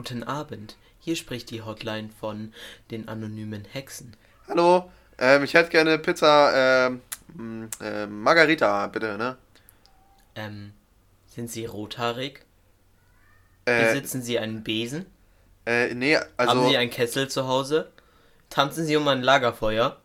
[0.00, 0.78] Guten Abend.
[0.98, 2.54] Hier spricht die Hotline von
[2.90, 4.16] den anonymen Hexen.
[4.48, 7.02] Hallo, ähm, ich hätte gerne Pizza, ähm,
[7.82, 9.36] äh, Margarita, bitte, ne?
[10.34, 10.72] Ähm,
[11.26, 12.46] sind Sie rothaarig?
[13.66, 15.04] Äh, Besitzen Sie einen Besen?
[15.66, 17.92] äh, nee, also, Haben Sie einen Kessel zu Hause?
[18.48, 20.00] Tanzen Sie um ein Lagerfeuer?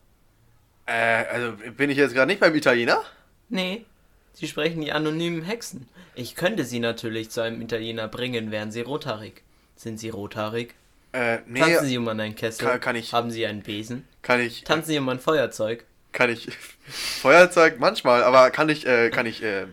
[0.87, 3.01] äh, also bin ich jetzt gerade nicht beim Italiener?
[3.49, 3.85] Nee,
[4.33, 5.87] Sie sprechen die anonymen Hexen.
[6.15, 9.43] Ich könnte Sie natürlich zu einem Italiener bringen, wären Sie rothaarig.
[9.75, 10.75] Sind Sie rothaarig?
[11.13, 12.67] Äh, nee, Tanzen Sie um einen Kessel?
[12.67, 14.07] kann- kann ich- Haben Sie einen Besen?
[14.21, 15.85] kann ich, Tanzen Sie um ein Feuerzeug?
[16.11, 16.47] kann ich,
[16.87, 19.67] Feuerzeug manchmal, aber kann ich, äh, kann ich, äh,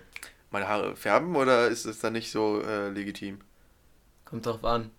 [0.50, 3.40] meine Haare färben oder ist es dann nicht so, äh, legitim?
[4.24, 4.90] Kommt drauf an.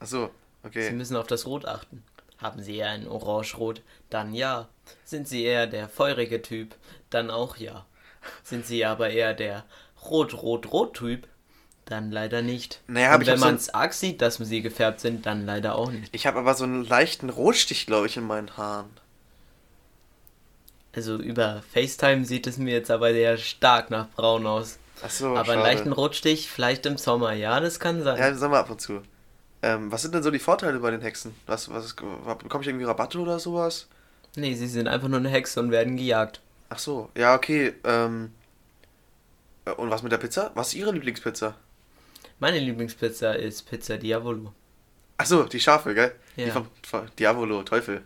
[0.00, 0.30] Ach so,
[0.62, 0.90] Sie okay.
[0.92, 2.02] müssen auf das Rot achten.
[2.38, 3.82] Haben Sie eher ein Orange-Rot?
[4.10, 4.68] Dann ja.
[5.04, 6.74] Sind Sie eher der feurige Typ?
[7.10, 7.86] Dann auch ja.
[8.42, 9.64] Sind Sie aber eher der
[10.04, 11.28] Rot-Rot-Rot-Typ?
[11.86, 12.80] Dann leider nicht.
[12.86, 15.90] Naja, Und wenn so man es arg sieht, dass sie gefärbt sind, dann leider auch
[15.90, 16.14] nicht.
[16.14, 18.90] Ich habe aber so einen leichten Rotstich, glaube ich, in meinen Haaren.
[20.94, 24.78] Also über FaceTime sieht es mir jetzt aber sehr stark nach braun aus.
[25.04, 28.18] Ach so, aber einen leichten Rotstich, vielleicht im Sommer, ja, das kann sein.
[28.18, 29.02] Ja, im Sommer ab und zu.
[29.62, 31.34] Ähm, was sind denn so die Vorteile bei den Hexen?
[31.46, 33.88] Was, was, bekomme ich irgendwie Rabatte oder sowas?
[34.36, 36.40] Nee, sie sind einfach nur eine Hexe und werden gejagt.
[36.68, 37.74] Ach so, ja, okay.
[37.84, 38.32] Ähm,
[39.64, 40.50] äh, und was mit der Pizza?
[40.54, 41.54] Was ist Ihre Lieblingspizza?
[42.42, 44.52] Meine Lieblingspizza ist Pizza Diavolo.
[45.16, 46.12] Ach so, die Schafe, gell?
[46.36, 46.52] Die Ja.
[46.52, 48.02] vom, vom Diavolo, Teufel.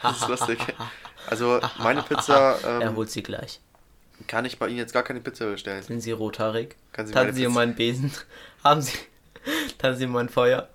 [0.00, 0.58] Das ist lustig.
[1.26, 3.58] Also, meine Pizza er ähm, holt sie gleich.
[4.28, 5.82] kann ich bei Ihnen jetzt gar keine Pizza bestellen.
[5.82, 6.76] Sind sie rothaarig?
[6.92, 8.12] Kann sie Tanzen sie um einen Besen?
[8.62, 8.92] Haben sie.
[9.78, 10.68] Tanzen sie um ein Feuer?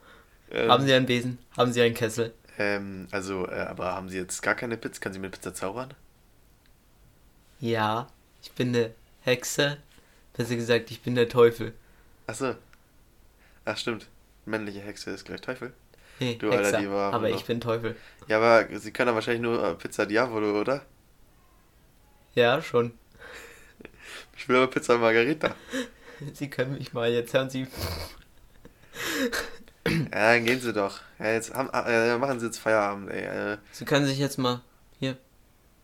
[0.51, 1.37] Ähm, Haben sie einen Besen?
[1.55, 2.33] Haben sie einen Kessel?
[2.57, 4.99] Ähm, also, äh, aber haben Sie jetzt gar keine Pizza?
[4.99, 5.93] Kann Sie mir Pizza zaubern?
[7.61, 8.07] Ja,
[8.41, 9.77] ich bin eine Hexe.
[10.35, 11.73] Besser gesagt, ich bin der Teufel.
[12.25, 12.55] Ach so.
[13.69, 14.07] Ach, stimmt.
[14.45, 15.73] Männliche Hexe ist gleich Teufel.
[16.19, 17.95] Nee, Du alter Hexer, Lieber, aber ich bin Teufel.
[18.27, 20.81] Ja, aber Sie können ja wahrscheinlich nur äh, Pizza Diavolo, oder?
[22.33, 22.93] Ja, schon.
[24.35, 25.53] Ich will aber Pizza Margarita.
[26.33, 27.67] Sie können mich mal, jetzt hören Sie.
[29.87, 30.99] Ja, dann gehen Sie doch.
[31.17, 33.53] Ja, jetzt haben, äh, machen Sie jetzt Feierabend, ey.
[33.53, 34.61] Äh, Sie können sich jetzt mal.
[34.99, 35.17] Hier.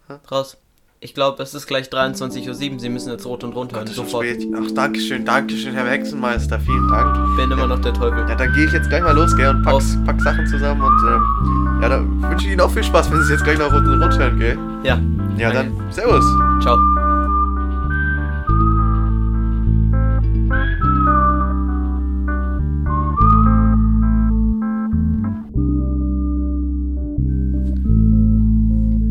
[0.08, 0.20] Hä?
[0.30, 0.58] Raus.
[1.02, 2.80] Ich glaube, es ist gleich 23.07 Uhr.
[2.80, 3.86] Sie müssen jetzt rot und rund hören.
[3.86, 4.26] Gott, Sofort.
[4.26, 4.48] spät.
[4.56, 6.60] Ach, Dankeschön, Dankeschön, Herr Hexenmeister.
[6.60, 7.18] Vielen Dank.
[7.32, 8.20] Ich bin immer noch der Teufel.
[8.28, 11.02] Ja, dann gehe ich jetzt gleich mal los, gell, und pack, pack Sachen zusammen und,
[11.08, 13.88] ähm, ja, dann wünsche ich Ihnen auch viel Spaß, wenn Sie jetzt gleich noch rund
[13.88, 14.58] und rund hören, gell?
[14.84, 15.00] Ja.
[15.38, 15.72] Ja, Danke.
[15.78, 16.26] dann, Servus.
[16.64, 16.78] Ciao.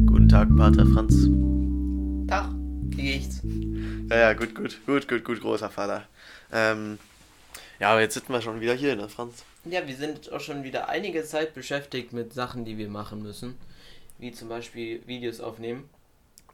[0.06, 1.28] Guten Tag, Pater Franz.
[4.10, 6.06] Ja, ja, gut, gut, gut, gut, gut, großer Vater.
[6.52, 6.98] Ähm,
[7.78, 9.44] ja, aber jetzt sitzen wir schon wieder hier, ne, Franz?
[9.64, 13.56] Ja, wir sind auch schon wieder einige Zeit beschäftigt mit Sachen, die wir machen müssen.
[14.18, 15.88] Wie zum Beispiel Videos aufnehmen.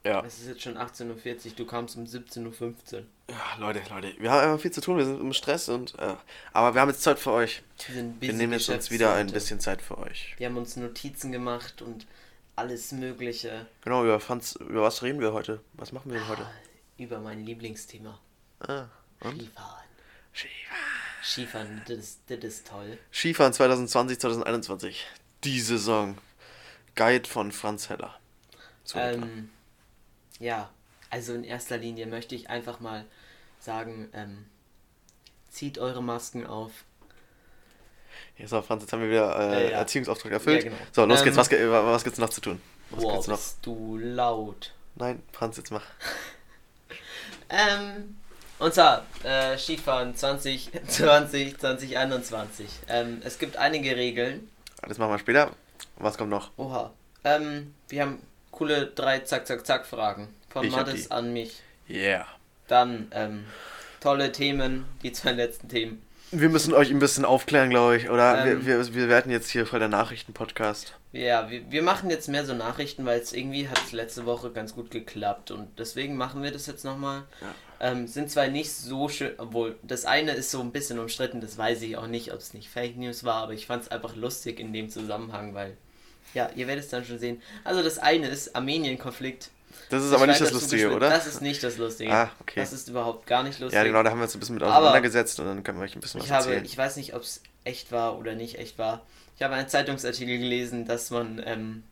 [0.05, 0.25] Ja.
[0.25, 3.03] Es ist jetzt schon 18.40 Uhr, du kamst um 17.15 Uhr.
[3.29, 6.15] Ja, Leute, Leute, wir haben einfach viel zu tun, wir sind im Stress und, äh,
[6.55, 7.63] aber wir haben jetzt Zeit für euch.
[7.87, 10.35] Wir, sind Wir nehmen jetzt uns wieder ein bisschen Zeit für euch.
[10.39, 12.07] Wir haben uns Notizen gemacht und
[12.57, 15.61] alles Mögliche Genau, über Franz, über was reden wir heute?
[15.75, 16.47] Was machen wir denn heute?
[17.01, 18.19] Über mein Lieblingsthema.
[18.61, 18.85] Ah,
[19.21, 19.41] und?
[19.41, 19.85] Skifahren.
[20.35, 20.81] Skifahren.
[21.23, 22.99] Skifahren, das ist, das ist toll.
[23.13, 25.07] Skifahren 2020, 2021.
[25.45, 26.19] Die Saison.
[26.95, 28.15] Guide von Franz Heller.
[28.95, 29.51] Ähm,
[30.39, 30.71] ja,
[31.09, 33.05] also in erster Linie möchte ich einfach mal
[33.61, 34.47] sagen, ähm,
[35.49, 36.73] zieht eure Masken auf.
[38.37, 39.79] Ja, so, Franz, jetzt haben wir wieder äh, Äh, ja.
[39.79, 40.65] Erziehungsauftrag erfüllt.
[40.65, 40.83] Ja, genau.
[40.93, 41.37] So, los Ähm, geht's.
[41.37, 42.61] Was, was gibt's noch zu tun?
[42.91, 43.37] Was Boah, gibt's noch?
[43.37, 44.73] bist du laut.
[44.97, 45.85] Nein, Franz, jetzt mach.
[47.51, 48.17] Ähm,
[48.59, 52.69] und zwar, äh, Skifahren 2020, 2021.
[52.89, 54.49] Ähm, es gibt einige Regeln.
[54.87, 55.51] Das machen wir später.
[55.97, 56.51] Was kommt noch?
[56.57, 56.93] Oha.
[57.25, 58.19] Ähm, wir haben
[58.51, 60.29] coole drei Zack-Zack-Zack-Fragen.
[60.51, 61.61] Von Ich Mattes an mich.
[61.89, 62.27] Yeah.
[62.69, 63.45] Dann, ähm,
[64.01, 66.03] tolle Themen, die zwei letzten Themen.
[66.33, 68.11] Wir müssen euch ein bisschen aufklären, glaube ich.
[68.11, 68.67] Oder Ähm.
[68.67, 70.95] wir, wir, wir werden jetzt hier voll der Nachrichten-Podcast.
[71.13, 74.51] Ja, wir, wir machen jetzt mehr so Nachrichten, weil es irgendwie hat es letzte Woche
[74.53, 77.25] ganz gut geklappt und deswegen machen wir das jetzt nochmal.
[77.81, 81.59] Ähm, sind zwar nicht so schön, obwohl das eine ist so ein bisschen umstritten, das
[81.59, 84.15] weiß ich auch nicht, ob es nicht Fake News war, aber ich fand es einfach
[84.15, 85.77] lustig in dem Zusammenhang, weil,
[86.35, 87.43] ja, ihr werdet es dann schon sehen.
[87.65, 89.51] Also das eine ist Armenien-Konflikt.
[89.89, 91.09] Das ist aber nicht das Lustige, oder?
[91.11, 92.13] Das ist nicht das Lustige.
[92.13, 92.61] Ah, okay.
[92.61, 93.77] Das ist überhaupt gar nicht lustig.
[93.77, 95.85] Ja, genau, da haben wir uns ein bisschen mit Aber- auseinandergesetzt und dann können wir
[95.85, 96.65] euch ein bisschen was Ich habe, erzählen.
[96.65, 99.05] ich weiß nicht, ob es echt war oder nicht echt war.
[99.41, 101.83] Ich habe einen Zeitungsartikel gelesen, dass man, ähm,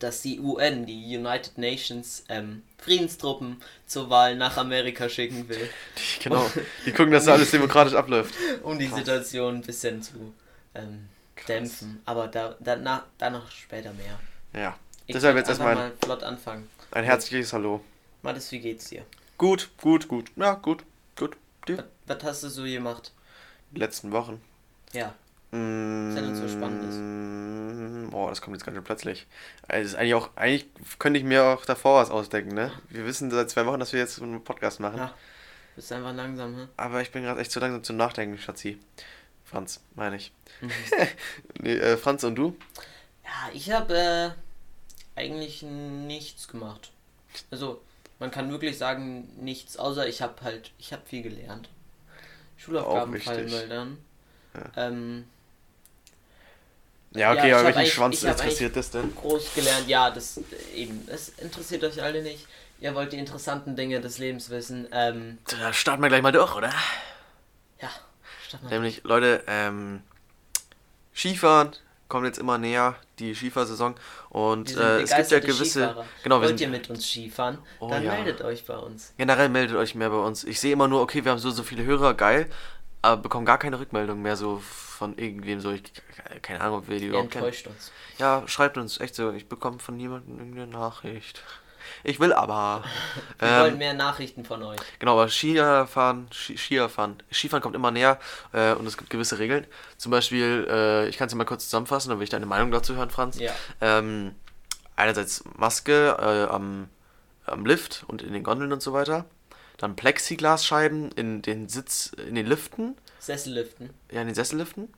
[0.00, 5.70] dass die UN, die United Nations, ähm, Friedenstruppen zur Wahl nach Amerika schicken will,
[6.22, 6.46] genau.
[6.84, 8.34] Die gucken, dass da alles demokratisch abläuft.
[8.62, 10.34] um die Situation ein bisschen zu
[10.74, 11.08] ähm,
[11.48, 12.02] dämpfen.
[12.04, 14.20] Aber da, danach, danach später mehr.
[14.52, 14.76] Ja.
[15.06, 16.68] Ich Deshalb jetzt erstmal mal flott anfangen.
[16.90, 17.80] ein herzliches Hallo.
[18.20, 19.06] Mathis, wie geht's dir?
[19.38, 20.30] Gut, gut, gut.
[20.36, 20.84] Ja, gut,
[21.16, 21.34] gut.
[21.66, 23.10] Die Was, was hast du so gemacht?
[23.72, 24.42] letzten Wochen.
[24.92, 25.14] Ja.
[25.50, 28.10] Mm, denn so Spannendes?
[28.10, 29.26] Boah, das kommt jetzt ganz schön plötzlich.
[29.66, 30.66] Also, das ist eigentlich auch, eigentlich
[30.98, 32.72] könnte ich mir auch davor was ausdenken, ne?
[32.90, 34.98] Wir wissen seit zwei Wochen, dass wir jetzt einen Podcast machen.
[34.98, 35.14] Ja.
[35.76, 36.66] Bist einfach langsam, hä?
[36.76, 38.78] Aber ich bin gerade echt zu langsam zum Nachdenken, Schatzi.
[39.44, 40.32] Franz, meine ich.
[41.60, 42.56] Nee, äh, Franz und du?
[43.24, 44.30] Ja, ich habe äh,
[45.18, 46.92] eigentlich nichts gemacht.
[47.50, 47.80] Also,
[48.18, 51.68] man kann wirklich sagen, nichts, außer ich habe halt, ich habe viel gelernt.
[52.56, 53.98] Schulaufgaben fallen mal dann.
[54.76, 55.24] Ähm,
[57.12, 59.14] Ja, Ja, okay, ich aber welchen Schwanz interessiert das denn?
[59.14, 62.46] groß gelernt, ja, das äh, eben, es interessiert euch alle nicht.
[62.80, 64.86] Ihr wollt die interessanten Dinge des Lebens wissen.
[64.92, 66.70] Ähm, Da starten wir gleich mal durch, oder?
[67.80, 67.88] ja,
[68.46, 68.68] start mal.
[68.70, 70.02] Nämlich, Leute, ähm,
[71.14, 71.72] Skifahren
[72.08, 73.94] kommt jetzt immer näher, die Skifahrsaison.
[74.30, 75.64] Und Wir äh, es gibt ja gewisse.
[75.86, 76.04] Skifahrer.
[76.22, 77.58] Genau, wir Wollt ihr mit uns Skifahren?
[77.80, 78.12] Oh Dann ja.
[78.12, 79.12] meldet euch bei uns.
[79.16, 80.44] generell meldet euch mehr bei uns.
[80.44, 82.48] Ich sehe immer nur, okay, wir haben so, so viele Hörer, geil,
[83.02, 84.62] aber bekommen gar keine Rückmeldung mehr so
[84.98, 85.70] von irgendwem so.
[85.70, 85.82] Ich,
[86.42, 87.92] keine Ahnung, ob wir die Ihr überhaupt enttäuscht uns.
[88.18, 89.32] Ja, schreibt uns, echt so.
[89.32, 91.42] Ich bekomme von niemandem irgendeine Nachricht.
[92.04, 92.84] Ich will aber.
[93.38, 94.78] Wir Ähm, wollen mehr Nachrichten von euch.
[94.98, 98.18] Genau, aber Skifahren, Ski, Skifahren, Skifahren kommt immer näher
[98.52, 99.66] äh, und es gibt gewisse Regeln.
[99.96, 102.70] Zum Beispiel, äh, ich kann es dir mal kurz zusammenfassen, dann will ich deine Meinung
[102.70, 103.38] dazu hören, Franz.
[103.38, 103.52] Ja.
[103.80, 104.34] Ähm,
[104.96, 106.88] einerseits Maske äh, am,
[107.46, 109.24] am Lift und in den Gondeln und so weiter.
[109.78, 113.90] Dann Plexiglasscheiben in den Sitz, in den Liften, Sesselliften.
[114.10, 114.92] ja, in den Sesselliften.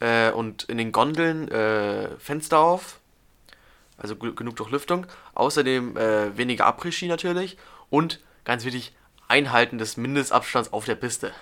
[0.00, 2.98] Äh, und in den Gondeln äh, Fenster auf.
[3.98, 5.06] Also genug Durchlüftung.
[5.34, 7.58] Außerdem äh, weniger Après-Ski natürlich.
[7.90, 8.92] Und ganz wichtig,
[9.28, 11.32] Einhalten des Mindestabstands auf der Piste.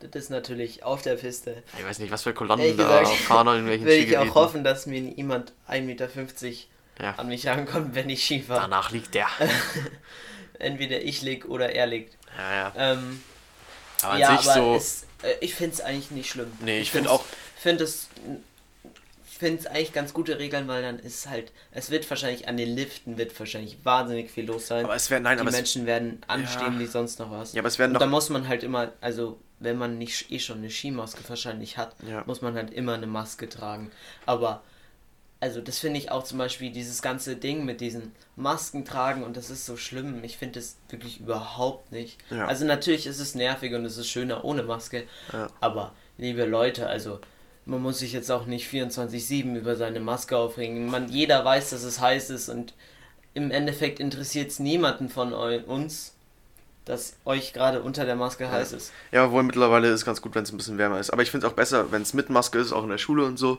[0.00, 1.62] Das ist natürlich auf der Piste.
[1.78, 4.18] Ich weiß nicht, was für Kolonnen Ehrlich da gesagt, fahren oder in welchen Will ich
[4.18, 6.08] auch hoffen, dass mir niemand 1,50 Meter
[7.00, 7.14] Ja.
[7.16, 8.60] an mich rankommt, wenn ich Ski fahre.
[8.60, 9.28] Danach liegt der.
[10.58, 12.16] Entweder ich leg oder er legt.
[12.36, 12.72] Ja, ja.
[12.76, 13.22] Ähm,
[14.02, 14.74] Aber an ja, sich aber so.
[14.74, 15.06] es,
[15.40, 16.50] ich finde es eigentlich nicht schlimm.
[16.60, 17.24] Nee, ich find find's- auch-
[17.56, 18.08] finde es
[19.26, 22.74] finde es eigentlich ganz gute Regeln, weil dann ist halt, es wird wahrscheinlich an den
[22.74, 24.84] Liften wird wahrscheinlich wahnsinnig viel los sein.
[24.84, 26.78] Aber es wäre, nein, die aber es, Menschen werden anstehen Ja.
[26.78, 27.52] wie sonst noch was.
[27.52, 28.12] ja, aber es werden Und da noch.
[28.12, 32.22] muss man halt immer, also wenn man nicht eh schon eine Skimaske wahrscheinlich hat, Ja.
[32.26, 33.90] muss man halt immer eine Maske tragen.
[34.24, 34.62] Aber
[35.44, 39.36] also das finde ich auch zum Beispiel dieses ganze Ding mit diesen Masken tragen und
[39.36, 40.24] das ist so schlimm.
[40.24, 42.16] Ich finde das wirklich überhaupt nicht.
[42.30, 42.46] Ja.
[42.46, 45.04] Also natürlich ist es nervig und es ist schöner ohne Maske.
[45.34, 45.48] Ja.
[45.60, 47.20] Aber liebe Leute, also
[47.66, 50.86] man muss sich jetzt auch nicht 24/7 über seine Maske aufregen.
[50.86, 52.72] Man, jeder weiß, dass es heiß ist und
[53.34, 56.14] im Endeffekt interessiert es niemanden von uns,
[56.86, 58.92] dass euch gerade unter der Maske heiß ist.
[59.12, 61.10] Ja, obwohl mittlerweile ist es ganz gut, wenn es ein bisschen wärmer ist.
[61.10, 63.26] Aber ich finde es auch besser, wenn es mit Maske ist, auch in der Schule
[63.26, 63.58] und so.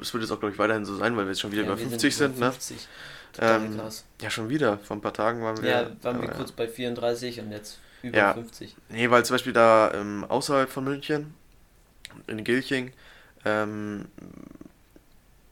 [0.00, 1.68] Es wird jetzt auch, glaube ich, weiterhin so sein, weil wir jetzt schon wieder Ja,
[1.68, 2.52] über wir 50 sind, ne?
[2.52, 2.88] 50.
[3.32, 4.04] Total Ähm, krass.
[4.20, 4.78] Ja, schon wieder.
[4.78, 5.70] Vor ein paar Tagen waren wir.
[5.70, 8.34] Ja, waren wir kurz bei 34 und jetzt über Ja.
[8.34, 8.76] 50.
[8.90, 11.34] Nee, weil zum Beispiel da ähm, außerhalb von München,
[12.26, 12.92] in Gilching,
[13.44, 14.06] ähm,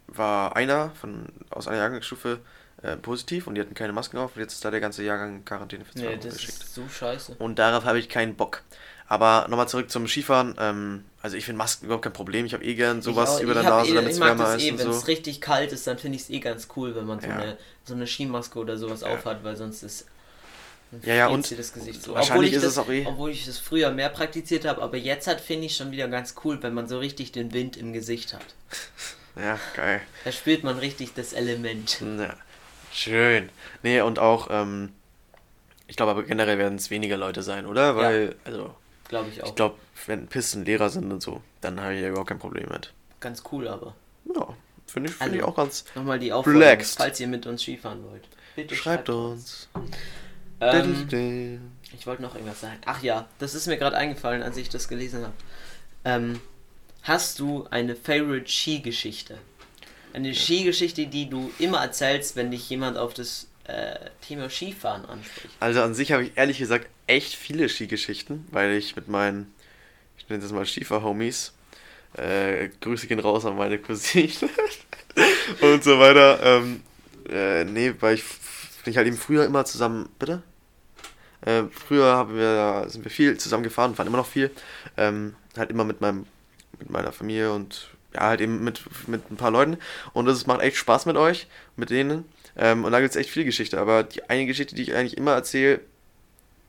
[0.08, 2.40] war einer von, aus einer Jahrgangsstufe
[2.82, 5.36] äh, positiv und die hatten keine Masken auf und jetzt ist da der ganze Jahrgang
[5.36, 6.62] in Quarantäne für zwei Nee, Wochen das geschickt.
[6.62, 7.36] ist so scheiße.
[7.38, 8.62] Und darauf habe ich keinen Bock.
[9.06, 10.54] Aber nochmal zurück zum Skifahren.
[10.58, 12.46] Ähm, also ich finde Masken überhaupt kein Problem.
[12.46, 14.62] Ich habe eh gern sowas auch, über der Nase, eh, damit ich es wärmer ist
[14.64, 14.90] eh, wenn so.
[14.90, 17.34] es richtig kalt ist, dann finde ich es eh ganz cool, wenn man so, Ja.
[17.34, 19.08] eine, so eine Skimaske oder sowas Ja.
[19.08, 20.06] aufhat, weil sonst ist
[21.04, 22.14] Ja, ja, und das Gesicht so.
[22.14, 24.82] wahrscheinlich obwohl ich ist das, es auch eh- Obwohl ich das früher mehr praktiziert habe,
[24.82, 27.76] aber jetzt hat finde ich schon wieder ganz cool, wenn man so richtig den Wind
[27.76, 28.44] im Gesicht hat.
[29.36, 30.00] Ja, geil.
[30.24, 32.00] Da spürt man richtig das Element.
[32.00, 32.34] Ja,
[32.92, 33.48] schön.
[33.84, 34.92] Nee, und auch, ähm,
[35.86, 37.94] ich glaube aber generell werden es weniger Leute sein, oder?
[37.96, 38.74] Weil, also,
[39.10, 39.48] Glaube ich auch.
[39.48, 39.76] ich glaube,
[40.06, 42.92] wenn Pisten Lehrer sind und so, dann habe ich ja überhaupt kein Problem mit.
[43.18, 43.94] ganz cool, aber.
[44.32, 44.54] Ja,
[44.86, 45.84] finde ich, find Also, ich auch ganz.
[45.96, 46.96] Nochmal die Aufforderung, Relaxed.
[46.96, 48.22] falls ihr mit uns Skifahren wollt.
[48.54, 49.68] Bitte Schreibt uns.
[50.60, 51.60] Ähm,
[51.92, 52.78] ich wollte noch irgendwas sagen.
[52.86, 55.34] Ach ja, das ist mir gerade eingefallen, als ich das gelesen habe.
[56.04, 56.40] Ähm,
[57.02, 59.38] hast du eine Favorite Skigeschichte?
[60.12, 63.94] Eine Skigeschichte, die du immer erzählst, wenn dich jemand auf das äh,
[64.26, 65.54] Thema Skifahren anspricht.
[65.60, 69.52] Also an sich habe ich ehrlich gesagt echt viele Skigeschichten, weil ich mit meinen,
[70.16, 71.52] ich nenne das mal Schiefer-Homies,
[72.16, 74.32] äh, Grüße gehen raus an meine Cousine
[75.60, 76.40] und so weiter.
[76.42, 76.82] Ähm,
[77.28, 78.24] äh, nee, weil ich,
[78.84, 80.42] ich halt eben früher immer zusammen, bitte?
[81.42, 84.50] Äh, früher haben wir, sind wir viel zusammen gefahren, fahren immer noch viel.
[84.96, 86.26] Ähm, halt immer mit meinem,
[86.78, 89.78] mit meiner Familie und ja, halt eben mit, mit ein paar Leuten.
[90.12, 92.24] Und es macht echt Spaß mit euch, mit denen.
[92.56, 93.80] Ähm, und da gibt es echt viel Geschichte.
[93.80, 95.80] Aber die eine Geschichte, die ich eigentlich immer erzähle,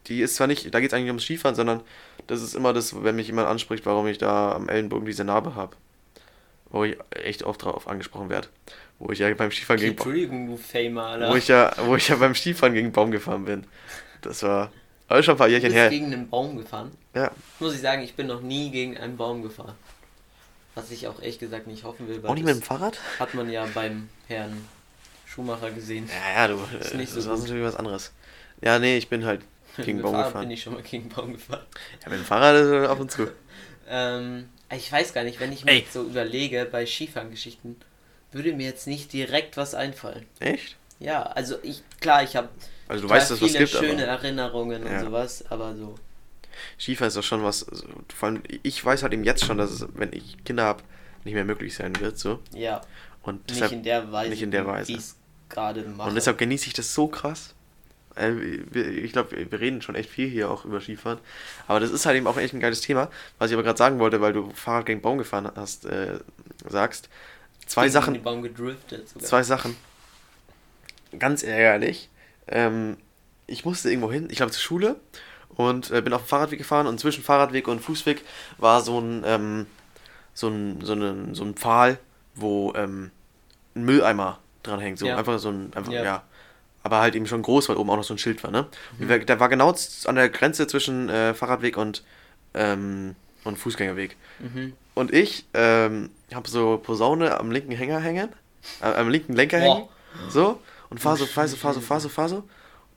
[0.07, 1.81] die ist zwar nicht, da geht es eigentlich ums Skifahren, sondern
[2.27, 5.55] das ist immer das, wenn mich jemand anspricht, warum ich da am Ellenbogen diese Narbe
[5.55, 5.75] habe.
[6.69, 8.47] wo ich echt oft drauf angesprochen werde.
[8.99, 11.31] Wo ich ja beim Skifahren gegen Entschuldigung, du Famer, Alter.
[11.31, 13.65] wo ich ja, wo ich ja beim Skifahren gegen einen Baum gefahren bin.
[14.21, 14.71] Das war
[15.07, 15.89] aber schon ein paar du Jährchen bist her.
[15.89, 16.91] gegen einen Baum gefahren.
[17.13, 19.75] Ja, Muss ich sagen, ich bin noch nie gegen einen Baum gefahren.
[20.75, 22.97] Was ich auch ehrlich gesagt nicht hoffen will, auch nicht mit dem Fahrrad?
[23.19, 24.65] hat man ja beim Herrn
[25.25, 26.07] Schumacher gesehen.
[26.07, 28.13] Ja, ja, du, Ist äh, nicht so das war natürlich was anderes.
[28.63, 29.41] Ja, nee, ich bin halt
[29.77, 30.41] gegen Baum gefahren.
[30.41, 31.65] bin ich schon mal gegen Baum gefahren.
[32.03, 33.27] Ja, mit dem Fahrrad ab und zu.
[33.93, 35.85] Ähm, ich weiß gar nicht, wenn ich mir Ey.
[35.91, 37.75] so überlege, bei Skifahren-Geschichten,
[38.31, 40.25] würde mir jetzt nicht direkt was einfallen.
[40.39, 40.77] Echt?
[40.99, 42.47] Ja, also ich, klar, ich habe
[42.87, 44.99] Also du weißt, dass viele gibt, schöne aber Erinnerungen Ja.
[44.99, 45.95] und sowas, aber so.
[46.79, 47.85] Skifahren ist doch schon was, also,
[48.15, 50.83] vor allem ich weiß halt eben jetzt schon, dass es, wenn ich Kinder habe,
[51.25, 52.39] nicht mehr möglich sein wird, so.
[52.53, 52.79] Ja,
[53.23, 54.87] Und nicht deshalb, in der Weise, nicht in der Weise.
[54.87, 55.17] wie ich es
[55.49, 56.07] gerade mache.
[56.07, 57.55] und deshalb genieße ich das so krass.
[58.15, 58.31] Äh,
[58.71, 61.19] wir- Ich glaube, wir reden schon echt viel hier auch über Skifahren.
[61.67, 63.09] Aber das ist halt eben auch echt ein geiles Thema.
[63.39, 66.19] Was ich aber gerade sagen wollte, weil du Fahrrad gegen Baum gefahren hast, äh,
[66.67, 67.09] sagst.
[67.65, 69.27] Zwei Gegen Sachen, den Baum gedriftet sogar.
[69.27, 69.75] Zwei Sachen.
[71.17, 72.09] Ganz ärgerlich.
[72.47, 72.97] Ähm,
[73.47, 74.95] ich musste irgendwo hin, ich glaube zur Schule,
[75.49, 78.23] und äh, bin auf dem Fahrradweg gefahren und zwischen Fahrradweg und Fußweg
[78.57, 79.67] war so ein, ähm,
[80.33, 81.99] so ein, so ein, so ein Pfahl,
[82.35, 83.11] wo ähm,
[83.75, 84.99] ein Mülleimer dran hängt.
[84.99, 85.17] So Ja.
[85.17, 86.03] einfach so ein, einfach, ja.
[86.03, 86.23] Ja.
[86.83, 88.65] Aber halt eben schon groß, weil oben auch noch so ein Schild war, ne?
[88.99, 89.73] Der- der war genau
[90.05, 92.03] an der Grenze zwischen äh, Fahrradweg und,
[92.55, 94.17] ähm, und Fußgängerweg.
[94.39, 94.73] Mhm.
[94.95, 98.29] Und ich ähm, habe so Posaune am linken Hänger hängen,
[98.81, 99.75] äh, am linken Lenker Boah.
[99.75, 99.87] hängen,
[100.29, 100.59] so,
[100.89, 102.43] und fahr so, fahr so, fahr so, fahr so, fahr so,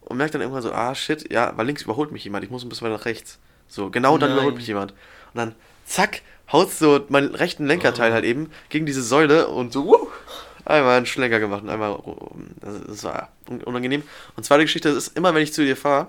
[0.00, 2.64] und merke dann irgendwann so, ah, shit, ja, weil links überholt mich jemand, ich muss
[2.64, 3.38] ein bisschen weiter nach rechts.
[3.68, 4.38] So, genau dann Nein.
[4.38, 4.92] überholt mich jemand.
[4.92, 5.54] Und dann,
[5.86, 6.22] zack,
[6.52, 8.14] haut so meinen rechten Lenkerteil Oh.
[8.14, 10.08] halt eben gegen diese Säule und so, wuh,
[10.64, 11.98] einmal einen Schlenker gemacht und einmal,
[12.60, 14.02] das, das war un- unangenehm.
[14.36, 16.08] Und zweite Geschichte, das ist immer, wenn ich zu dir fahre,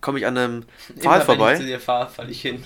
[0.00, 0.64] komme ich an einem
[1.00, 1.46] Pfahl vorbei.
[1.46, 2.62] Wenn ich zu dir fahre, falle ich hin.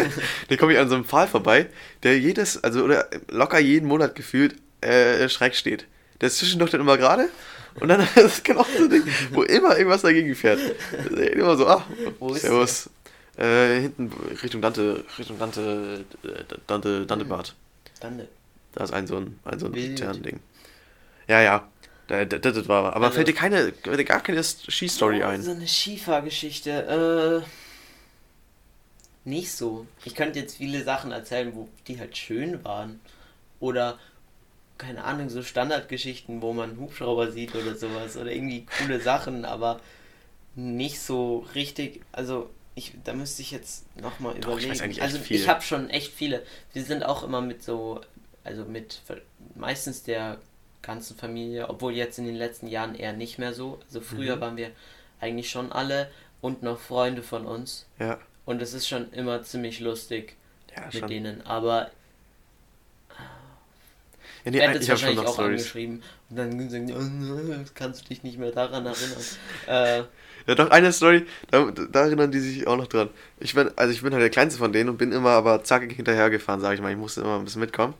[0.48, 1.66] Da komme ich an so einem Pfahl vorbei,
[2.02, 5.86] der jedes, also oder locker jeden Monat gefühlt äh, schräg steht.
[6.20, 7.28] Der ist zwischendurch dann immer gerade
[7.80, 10.60] und dann ist es genau so ein Ding, wo immer irgendwas dagegen fährt.
[11.32, 11.84] Immer so, ah,
[12.18, 12.90] Wo ist servus.
[13.36, 14.10] Äh, hinten
[14.42, 17.54] Richtung Dante, Richtung Dante, äh, Dante, Dantebad.
[18.00, 18.28] Dann, ne.
[18.72, 19.72] Da ist ein so ein, ein so ein.
[19.72, 20.40] Ding.
[21.28, 21.68] Ja, ja.
[22.08, 22.94] Da- da- Das, war.
[22.94, 25.42] Aber Also- fällt dir keine, gar keine Skistory Oh, ein?
[25.42, 27.42] So eine Skifahrgeschichte.
[27.44, 29.86] Äh, nicht so.
[30.04, 33.00] Ich könnte jetzt viele Sachen erzählen, wo die halt schön waren.
[33.58, 33.98] Oder,
[34.78, 38.16] keine Ahnung, so Standardgeschichten, wo man Hubschrauber sieht oder sowas.
[38.16, 39.80] Oder irgendwie coole Sachen, aber
[40.54, 42.02] nicht so richtig.
[42.12, 44.80] Also, ich, da müsste ich jetzt nochmal Doch, ich überlegen.
[44.84, 46.44] eigentlich echt also, ich habe schon echt viele.
[46.72, 48.00] Wir sind auch immer mit so,
[48.44, 49.00] also mit
[49.56, 50.38] meistens der
[50.86, 53.78] ganzen Familie, obwohl jetzt in den letzten Jahren eher nicht mehr so.
[53.86, 54.40] Also früher Mhm.
[54.40, 54.70] waren wir
[55.20, 57.86] eigentlich schon alle und noch Freunde von uns.
[57.98, 58.18] Ja.
[58.44, 60.36] Und es ist schon immer ziemlich lustig
[60.76, 61.08] Ja, mit schon.
[61.08, 61.44] denen.
[61.46, 61.90] Aber
[64.44, 65.60] Ja, ich nee, ich habe schon noch auch Stories.
[65.62, 66.02] angeschrieben.
[66.30, 69.18] Und dann die, oh, kannst du dich nicht mehr daran erinnern.
[69.66, 70.02] äh,
[70.46, 73.10] Ja, doch, eine Story, da, da erinnern die sich auch noch dran.
[73.40, 75.94] Ich bin, also ich bin halt der Kleinste von denen und bin immer aber zackig
[75.96, 76.92] hinterhergefahren, sage ich mal.
[76.92, 77.94] Ich musste immer ein bisschen mitkommen.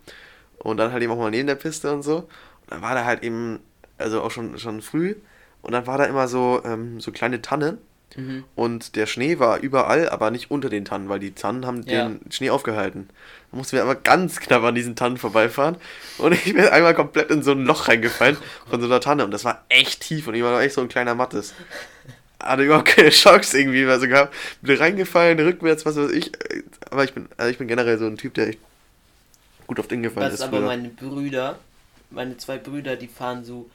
[0.58, 2.28] Und dann halt eben auch mal neben der Piste und so.
[2.68, 3.61] Dann war da halt eben,
[3.99, 5.14] also auch schon, schon früh.
[5.62, 7.78] Und dann war da immer so, ähm, so kleine Tannen.
[8.16, 8.44] mhm.
[8.54, 12.08] Und der Schnee war überall, aber nicht unter den Tannen, weil die Tannen haben Ja.
[12.08, 13.08] den Schnee aufgehalten.
[13.50, 15.76] Da mussten wir aber ganz knapp an diesen Tannen vorbeifahren.
[16.18, 18.37] Und ich bin einmal komplett in so ein Loch reingefallen
[18.68, 19.25] von so einer Tanne.
[19.25, 21.54] Und das war echt tief und ich war noch echt so ein kleiner Mattes.
[22.38, 24.35] Hatte überhaupt keine Chance irgendwie mehr so gehabt.
[24.62, 26.30] Bin reingefallen, rückwärts, was weiß ich.
[26.90, 28.58] Aber ich bin, also ich bin generell so ein Typ, der echt
[29.66, 30.40] gut auf Dinge gefallen Das ist.
[30.40, 30.66] ist aber früher.
[30.66, 31.58] meine Brüder,
[32.16, 33.70] meine zwei Brüder, die fahren so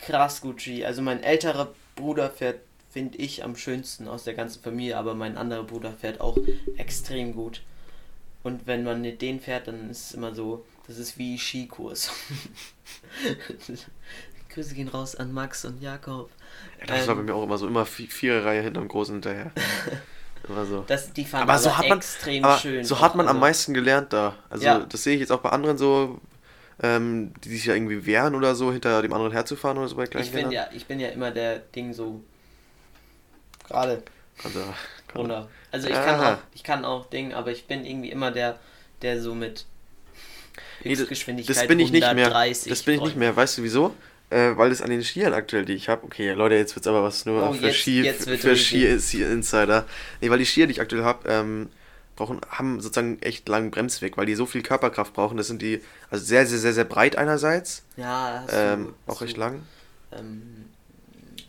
[0.00, 0.84] krass gut Ski.
[0.84, 5.36] Also mein älterer Bruder fährt, finde ich, am schönsten aus der ganzen Familie, aber mein
[5.38, 6.36] anderer Bruder fährt auch
[6.76, 7.62] extrem gut.
[8.42, 12.10] Und wenn man mit denen fährt, dann ist es immer so, das ist wie Skikurs.
[14.52, 16.30] Grüße gehen raus an Max und Jakob.
[16.80, 19.14] Ja, das war bei ähm, mir auch immer so, immer vi- vier Reihe hinterm Großen
[19.14, 19.50] hinterher.
[20.48, 20.84] immer so.
[20.86, 22.84] Das, die fahren Aber so hat man, extrem aber schön.
[22.84, 24.34] so hat man am Also, meisten gelernt da.
[24.50, 24.80] Also Ja.
[24.80, 26.20] das sehe ich jetzt auch bei anderen so,
[26.82, 30.06] ähm, die sich ja irgendwie wehren oder so, hinter dem anderen herzufahren oder so bei
[30.06, 32.22] kleinen Ich bin ja, ich bin ja immer der Ding so
[33.68, 34.02] gerade
[34.44, 34.60] Also,
[35.14, 35.48] runter.
[35.70, 36.34] Also ich kann Aha.
[36.34, 38.58] auch, ich kann auch Ding, aber ich bin irgendwie immer der,
[39.02, 39.66] der so mit
[40.84, 42.26] Nee, das- das bin ich nicht mehr.
[42.26, 43.34] 130 Das bin ich nicht mehr.
[43.34, 43.94] Weißt du wieso?
[44.30, 46.04] Äh, weil es an den Skiern aktuell, die ich habe.
[46.04, 48.86] Okay, Leute, jetzt wird's aber was nur Oh, für jetzt- Ski, jetzt wird für Ski
[48.86, 49.86] Insider.
[50.20, 51.68] Nee, weil die Skier, die ich aktuell habe, ähm,
[52.24, 55.36] brauchen, haben sozusagen echt langen Bremsweg, weil die so viel Körperkraft brauchen.
[55.36, 59.16] Das sind die, also sehr, sehr, sehr, sehr breit einerseits, Ja, hast ähm, du, auch
[59.16, 59.62] hast recht du, lang.
[60.12, 60.66] Ähm,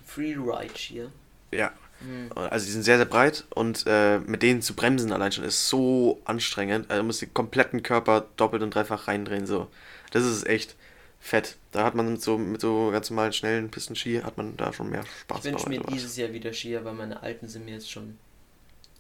[0.05, 1.11] Freeride hier.
[1.51, 1.71] Ja.
[2.01, 2.31] Mhm.
[2.35, 5.69] Also die sind sehr, sehr breit und äh, mit denen zu bremsen allein schon ist
[5.69, 6.89] so anstrengend.
[6.89, 9.45] Also du musst den kompletten Körper doppelt und dreifach reindrehen.
[9.45, 9.67] So.
[10.11, 10.75] Das ist echt
[11.19, 11.55] fett.
[11.71, 14.89] Da hat man mit so, mit so ganz normalen, schnellen Pistenski hat man da schon
[14.89, 15.45] mehr Spaß.
[15.45, 18.17] Ich wünsche mir dieses Jahr wieder Skier, weil meine alten sind mir jetzt schon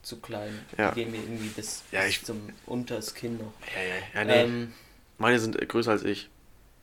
[0.03, 0.63] zu klein.
[0.77, 0.91] Ja.
[0.91, 3.53] Die gehen mir irgendwie bis, Ja, bis ich- zum unters Kinn noch.
[3.75, 4.41] Ja, ja, ja, nee.
[4.43, 4.73] Ähm,
[5.17, 6.29] Meine sind äh, größer als ich.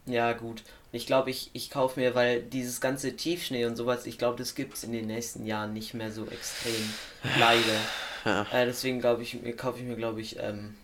[0.07, 0.62] ja, gut.
[0.93, 4.37] Und ich glaube, ich, ich kaufe mir, weil dieses ganze Tiefschnee und sowas, ich glaube,
[4.39, 6.93] das gibt es in den nächsten Jahren nicht mehr so extrem.
[7.39, 7.81] Leider.
[8.25, 8.43] Ja.
[8.53, 10.75] Äh, deswegen glaube ich, kaufe ich mir, glaube ich, ähm,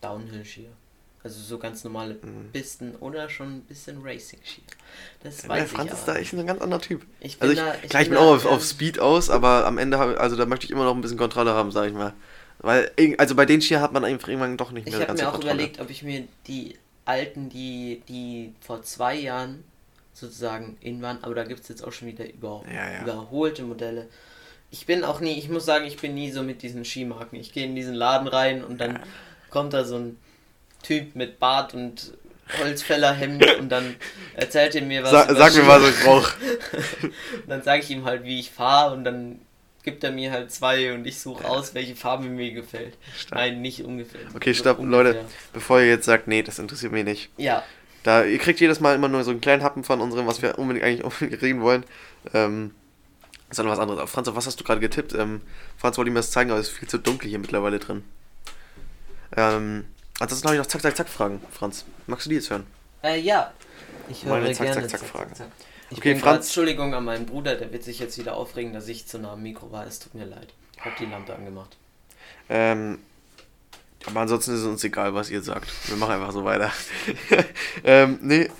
[0.00, 0.70] Downhill-Skier.
[1.24, 2.50] Also so ganz normale Mhm.
[2.52, 4.62] Pisten oder schon ein bisschen Racing-Skier.
[5.22, 7.02] Das Ja, weiß Franz ich ist da echt ein ganz anderer Typ.
[7.20, 9.66] Ich bin Also ich, da, klar, ich bin auch auf, ähm, auf Speed aus, aber
[9.66, 11.94] am Ende habe also da möchte ich immer noch ein bisschen Kontrolle haben, sage ich
[11.94, 12.12] mal.
[12.60, 15.20] Weil, also bei den Skier hat man einfach irgendwann doch nicht Ich mehr habe ganz
[15.20, 15.54] mir auch Kontrolle.
[15.54, 19.64] überlegt, ob ich mir die alten, die, die vor zwei Jahren
[20.12, 23.02] sozusagen in waren, aber da gibt es jetzt auch schon wieder über, Ja, ja.
[23.02, 24.08] überholte Modelle.
[24.70, 27.38] Ich bin auch nie, ich muss sagen, ich bin nie so mit diesen Skimarken.
[27.38, 29.00] Ich gehe in diesen Laden rein und dann
[29.50, 30.18] kommt da so ein
[30.84, 32.12] Typ mit Bart und
[32.60, 33.96] Holzfällerhemd und dann
[34.34, 35.10] erzählt er mir was.
[35.10, 36.34] Sa sag mir was ich brauche.
[37.02, 37.12] Und
[37.48, 39.40] dann sage ich ihm halt, wie ich fahre und dann
[39.82, 42.96] gibt er mir halt zwei und ich suche aus, welche Farbe mir gefällt.
[43.18, 43.40] Stark.
[43.40, 44.20] Nein, nicht ungefähr.
[44.34, 45.04] Okay, stopp, ungefähr.
[45.12, 45.24] Leute.
[45.52, 47.30] Bevor ihr jetzt sagt, nee, das interessiert mich nicht.
[47.36, 47.62] Ja,
[48.02, 50.58] Da, ihr kriegt jedes Mal immer nur so einen kleinen Happen von unserem, was wir
[50.58, 51.84] unbedingt eigentlich unbedingt reden wollen.
[52.32, 52.74] Ähm,
[53.50, 54.10] ist dann was anderes.
[54.10, 55.14] Franz, auf was hast du gerade getippt?
[55.14, 55.40] Ähm,
[55.76, 58.04] Franz wollte mir das zeigen, aber es ist viel zu dunkel hier mittlerweile drin.
[59.36, 59.84] Ähm,
[60.20, 61.40] ansonsten habe ich noch Zack, Zack, Zack Fragen.
[61.52, 62.66] Franz, magst du die jetzt hören?
[63.02, 63.52] Äh, ja.
[64.08, 65.32] Ich höre Meine Zack, gerne Zack, Zack Fragen.
[65.90, 68.72] Ich Okay, bin grad, Franz- Entschuldigung an meinen Bruder, der wird sich jetzt wieder aufregen,
[68.72, 69.86] dass ich zu nah am Mikro war.
[69.86, 70.48] Es tut mir leid.
[70.76, 71.76] Ich habe die Lampe angemacht.
[72.48, 72.98] Ähm,
[74.06, 75.70] aber ansonsten ist es uns egal, was ihr sagt.
[75.88, 76.70] Wir machen einfach so weiter.
[77.84, 78.50] ähm, nee.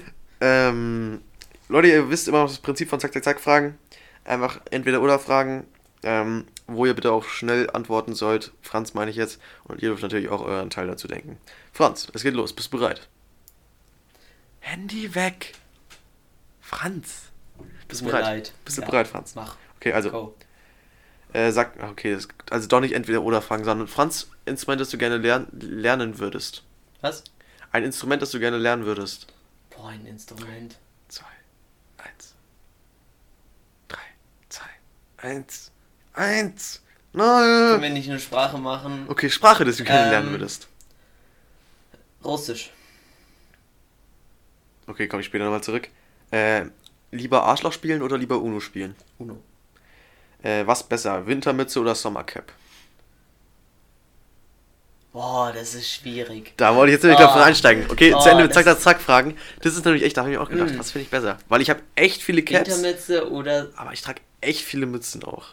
[0.40, 1.20] Ähm,
[1.68, 3.78] Leute, ihr wisst immer noch das Prinzip von Zack, Zack, Zack Fragen.
[4.24, 5.66] Einfach entweder oder Fragen,
[6.02, 8.52] ähm, wo ihr bitte auch schnell antworten sollt.
[8.62, 9.40] Franz meine ich jetzt.
[9.64, 11.38] Und ihr dürft natürlich auch euren Teil dazu denken.
[11.72, 12.52] Franz, es geht los.
[12.54, 13.08] Bist du bereit?
[14.60, 15.54] Handy weg.
[16.60, 17.30] Franz.
[17.88, 18.22] Bist du bereit?
[18.22, 18.52] leid.
[18.64, 18.88] Bist du Ja.
[18.88, 19.34] bereit, Franz?
[19.34, 19.56] Mach.
[19.76, 20.34] Okay, also
[21.34, 24.98] äh, sag, okay, das, also doch nicht entweder oder fragen, sondern Franz, Instrument, das du
[24.98, 26.62] gerne lern, lernen würdest.
[27.00, 27.24] Was?
[27.72, 29.26] Ein Instrument, das du gerne lernen würdest.
[29.70, 30.78] Boah, ein Instrument.
[31.08, 31.26] Zwei,
[31.98, 32.34] eins,
[33.88, 33.98] drei,
[34.48, 34.70] zwei,
[35.18, 35.70] eins,
[36.14, 37.24] eins, Können
[37.72, 37.82] nein.
[37.82, 39.04] wir nicht eine Sprache machen?
[39.08, 40.68] Okay, Sprache, das du gerne Ähm, lernen würdest.
[42.24, 42.70] Russisch.
[44.86, 45.88] Okay, komme ich später nochmal zurück.
[46.30, 46.66] Äh,
[47.10, 48.94] lieber Arschloch spielen oder lieber Uno spielen?
[49.18, 49.38] Uno.
[50.42, 52.52] Äh, was besser, Wintermütze oder Sommercap?
[55.12, 56.54] Boah, das ist schwierig.
[56.56, 57.44] Da wollte ich jetzt nämlich davon Oh.
[57.44, 57.88] einsteigen.
[57.88, 59.36] Okay, Oh, zu Ende mit das Zack, Zack, ist- Zack Fragen.
[59.62, 60.78] Das ist nämlich echt, da habe ich mir auch gedacht, Mm.
[60.78, 61.38] was finde ich besser?
[61.48, 62.68] Weil ich habe echt viele Caps.
[62.68, 63.68] Wintermütze oder.
[63.76, 65.50] Aber ich trage echt viele Mützen auch.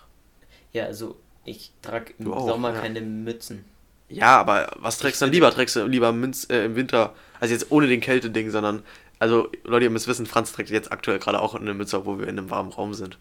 [0.74, 2.82] Ja, also ich trage im auch, Sommer ja.
[2.82, 3.66] keine Mützen.
[4.10, 5.52] Ja, aber was trägst du dann lieber?
[5.52, 8.84] Trägst du lieber Münz, äh, im Winter, also jetzt ohne den Kälteding, sondern,
[9.20, 12.28] also Leute, ihr müsst wissen, Franz trägt jetzt aktuell gerade auch eine Mütze, obwohl wir
[12.28, 13.18] in einem warmen Raum sind.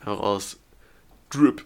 [0.00, 0.58] Heraus.
[1.30, 1.64] Drip.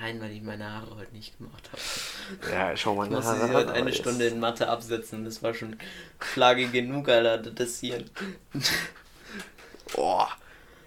[0.00, 2.52] Nein, weil ich meine Haare heute nicht gemacht habe.
[2.52, 5.24] Ja, schau mal Ich musste sie heute eine Stunde in Mathe absetzen.
[5.24, 5.76] Das war schon
[6.18, 7.50] Klage genug, Alter.
[7.50, 8.04] Das hier.
[9.94, 10.28] Boah.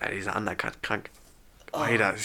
[0.01, 1.09] Ja, dieser Undercut, krank.
[1.73, 2.15] Oh, Alter.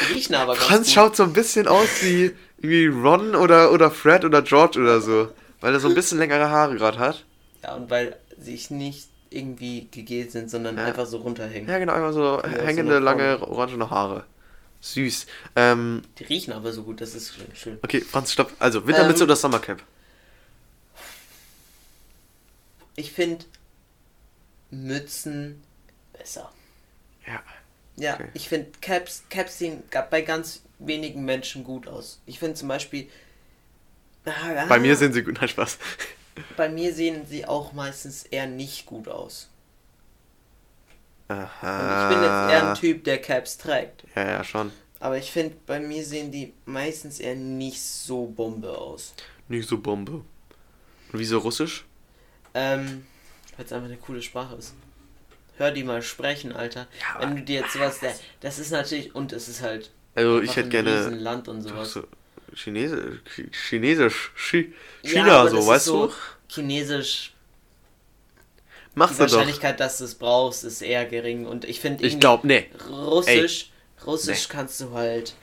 [0.00, 0.92] riechen aber ganz Franz gut.
[0.92, 5.30] schaut so ein bisschen aus wie, wie Ron oder, oder Fred oder George oder so.
[5.60, 7.24] Weil er so ein bisschen längere Haare gerade hat.
[7.62, 10.84] Ja, und weil sie nicht irgendwie gegelt sind, sondern Ja.
[10.86, 11.68] einfach so runterhängen.
[11.68, 14.24] Ja, genau, einfach so Ja, so hängende, nach lange, orangene Haare.
[14.80, 15.26] Süß.
[15.56, 17.78] Ähm, Die riechen aber so gut, das ist schön.
[17.82, 18.52] okay, Franz, stopp.
[18.58, 19.82] Also, Wintermütze Ähm, oder Sommercap?
[22.96, 23.44] Ich finde
[24.70, 25.60] Mützen
[26.12, 26.52] besser.
[27.26, 27.42] Ja.
[27.96, 28.28] Ja, Okay.
[28.34, 32.20] ich finde Caps, Caps sehen bei ganz wenigen Menschen gut aus.
[32.26, 33.08] Ich finde zum Beispiel.
[34.24, 35.36] Ah, Bei mir sind sie gut.
[35.38, 35.78] Nein, Spaß.
[36.56, 39.48] Bei mir sehen sie auch meistens eher nicht gut aus.
[41.28, 42.10] Und Aha.
[42.10, 44.04] ich bin jetzt eher ein Typ, der Caps trägt.
[44.14, 44.70] Ja, ja, schon.
[45.00, 49.14] Aber ich finde, bei mir sehen die meistens eher nicht so Bombe aus.
[49.48, 50.12] Nicht so Bombe.
[50.12, 50.24] Und
[51.12, 51.84] wieso russisch?
[52.54, 53.06] Ähm,
[53.56, 54.74] weil es einfach eine coole Sprache ist.
[55.56, 56.86] Hör die mal sprechen, Alter.
[57.00, 60.40] Ja, Wenn du dir jetzt sowas, das, das ist natürlich, und es ist halt Also,
[60.42, 61.06] ich hätte gerne.
[61.06, 61.92] Riesenland und Doch sowas.
[61.92, 62.04] so
[62.54, 63.20] Chinesisch.
[63.68, 64.32] Chinesisch.
[64.36, 66.12] Chi- Ja, China, aber so, das ist weißt so du?
[66.48, 67.32] Chinesisch,
[68.94, 69.20] die Machst doch.
[69.20, 71.46] Wahrscheinlichkeit, dass du es brauchst, ist eher gering.
[71.46, 72.66] Und ich finde, Ich glaube, nee.
[72.88, 73.70] Russisch,
[74.06, 75.34] Russisch kannst du halt.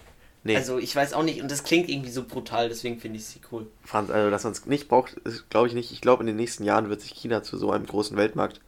[0.43, 0.57] Nee.
[0.57, 3.39] Also, ich weiß auch nicht, und das klingt irgendwie so brutal, deswegen finde ich sie
[3.51, 3.67] cool.
[3.85, 5.15] Franz, also, dass man es nicht braucht,
[5.49, 5.91] glaube ich nicht.
[5.91, 8.59] Ich glaube, in den nächsten Jahren wird sich China zu so einem großen Weltmarkt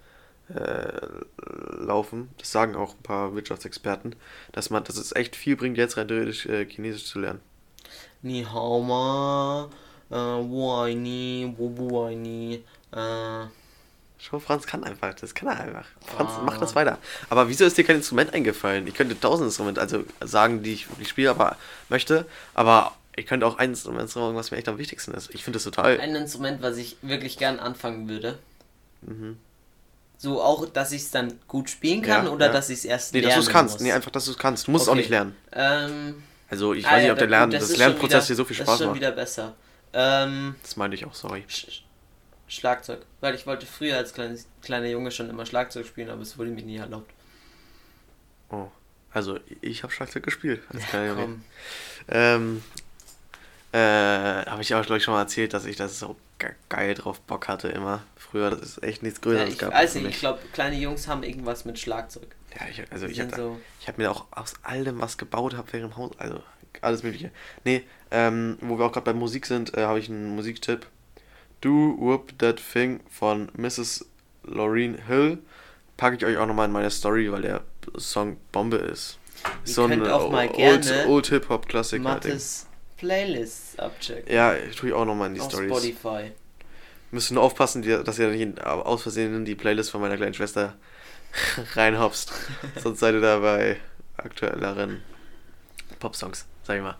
[0.53, 2.29] äh, laufen.
[2.37, 4.15] Das sagen auch ein paar Wirtschaftsexperten,
[4.51, 7.41] dass man, dass es echt viel bringt, jetzt rein theoretisch äh, Chinesisch zu lernen.
[8.21, 9.69] Ni hao ma,
[10.09, 13.45] äh, wo ai ni, wo bu ai ni, äh,
[14.17, 15.85] Schau, Franz kann einfach, das kann er einfach.
[16.03, 16.41] Franz, ah.
[16.43, 16.97] mach das weiter.
[17.29, 18.87] Aber wieso ist dir kein Instrument eingefallen?
[18.87, 21.57] Ich könnte tausend Instrumente also sagen, die ich wirklich spiele, aber
[21.89, 25.33] möchte, aber ich könnte auch ein Instrument sagen, was mir echt am wichtigsten ist.
[25.35, 25.99] Ich finde das total.
[25.99, 28.39] Ein Instrument, was ich wirklich gern anfangen würde.
[29.01, 29.37] Mhm.
[30.17, 32.51] So auch, dass ich es dann gut spielen kann ja, oder ja.
[32.51, 33.73] dass ich es erst nee, lernen dass du es kannst.
[33.75, 33.81] Muss.
[33.81, 34.67] Nee, einfach, dass du es kannst.
[34.67, 34.89] Du musst okay.
[34.89, 35.35] es auch nicht lernen.
[35.51, 38.45] Ähm, also ich ah, weiß nicht, ob der Lernen, das, das Lernprozess wieder, dir so
[38.45, 38.73] viel Spaß macht.
[38.73, 39.55] Das ist schon wieder besser.
[39.93, 41.43] Ähm, das meinte ich auch, sorry.
[41.47, 41.81] Sch
[42.47, 43.01] Schlagzeug.
[43.21, 46.51] Weil ich wollte früher als kleines, kleiner Junge schon immer Schlagzeug spielen, aber es wurde
[46.51, 47.11] mir nie erlaubt.
[48.49, 48.67] Oh.
[49.11, 51.41] Also ich habe Schlagzeug gespielt als ja, kleiner Junge.
[52.09, 52.63] Ähm,
[53.71, 53.77] äh,
[54.45, 56.15] habe ich auch, glaube ich, schon mal erzählt, dass ich das so
[56.69, 58.03] geil drauf Bock hatte immer.
[58.15, 59.73] Früher, das ist echt nichts Größeres ja, ich gab.
[59.73, 62.27] Weiß nicht, ich glaube, kleine Jungs haben irgendwas mit Schlagzeug.
[62.59, 65.93] Ja, ich, also ich habe so hab mir auch aus allem was gebaut, habe während
[65.93, 66.41] dem Haus, also
[66.81, 67.31] alles mögliche.
[67.63, 70.87] Nee, ähm, wo wir auch gerade bei Musik sind, äh, habe ich einen Musiktipp.
[71.61, 74.05] Do Whoop That Thing von Mrs.
[74.43, 75.39] Laureen Hill.
[75.97, 77.61] Packe ich euch auch nochmal in meine Story, weil der
[77.97, 79.17] Song Bombe ist.
[79.65, 82.03] Ihr so gerne Old, Old Hip-Hop-Klassiker.
[82.03, 84.33] Mattes Playlists abchecken.
[84.33, 85.69] Ja, tue ich auch nochmal in die Auf Stories.
[85.69, 86.31] Spotify.
[87.11, 90.75] Müsst nur aufpassen, dass ihr nicht aus Versehen in die Playlist von meiner kleinen Schwester
[91.75, 92.31] reinhopst.
[92.81, 93.77] Sonst seid ihr da bei
[94.17, 95.01] aktuelleren
[95.99, 96.97] Popsongs, sag ich mal.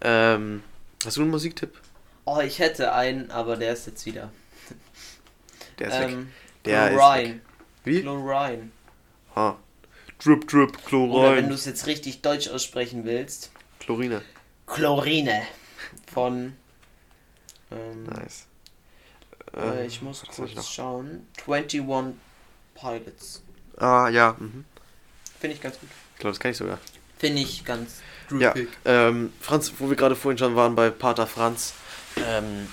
[0.00, 0.62] Ähm,
[1.04, 1.72] hast du einen Musiktipp?
[2.24, 4.30] Oh, ich hätte einen, aber der ist jetzt wieder.
[5.78, 6.26] Der ist ähm, weg.
[6.64, 7.22] Der Chlorine.
[7.22, 7.40] ist weg.
[7.84, 8.00] Wie?
[8.02, 8.70] Chlorine.
[9.34, 9.58] Ha.
[10.22, 11.14] Drip, drip, Chlorine.
[11.14, 13.50] Oder wenn du es jetzt richtig deutsch aussprechen willst.
[13.80, 14.22] Chlorine.
[14.68, 15.42] Chlorine.
[16.12, 16.56] Von.
[17.70, 18.46] Ähm, nice.
[19.56, 21.26] Äh, ich muss kurz ich schauen.
[21.46, 22.14] 21
[22.74, 23.42] Pilots.
[23.76, 24.36] Ah, ja.
[24.38, 24.64] Mhm.
[25.40, 25.88] Finde ich ganz gut.
[26.14, 26.78] Ich glaube, das kann ich sogar.
[27.18, 28.00] Finde ich ganz
[28.30, 28.54] Ja,
[28.84, 31.74] ähm, Franz, wo wir gerade vorhin schon waren bei Pater Franz,
[32.16, 32.68] ähm,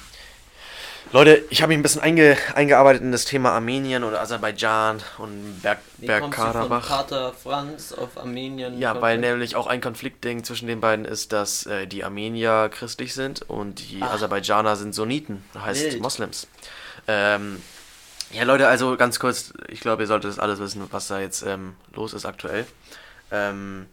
[1.16, 5.62] Leute, ich habe mich ein bisschen einge, eingearbeitet in das Thema Armenien oder Aserbaidschan und
[5.62, 6.90] Berg, Bergkarabach.
[6.90, 8.78] Pater Franz auf Armenien.
[8.80, 13.14] Ja, weil nämlich auch ein Konfliktding zwischen den beiden ist, dass äh, die Armenier christlich
[13.14, 14.12] sind und die Ach.
[14.16, 16.02] Aserbaidschaner sind Sunniten, heißt Wild.
[16.02, 16.50] Moslems.
[17.08, 17.62] Ähm,
[18.32, 21.44] ja, Leute, also ganz kurz, ich glaube, ihr solltet das alles wissen, was da jetzt
[21.44, 22.66] ähm, los ist aktuell.
[23.32, 23.86] Ähm,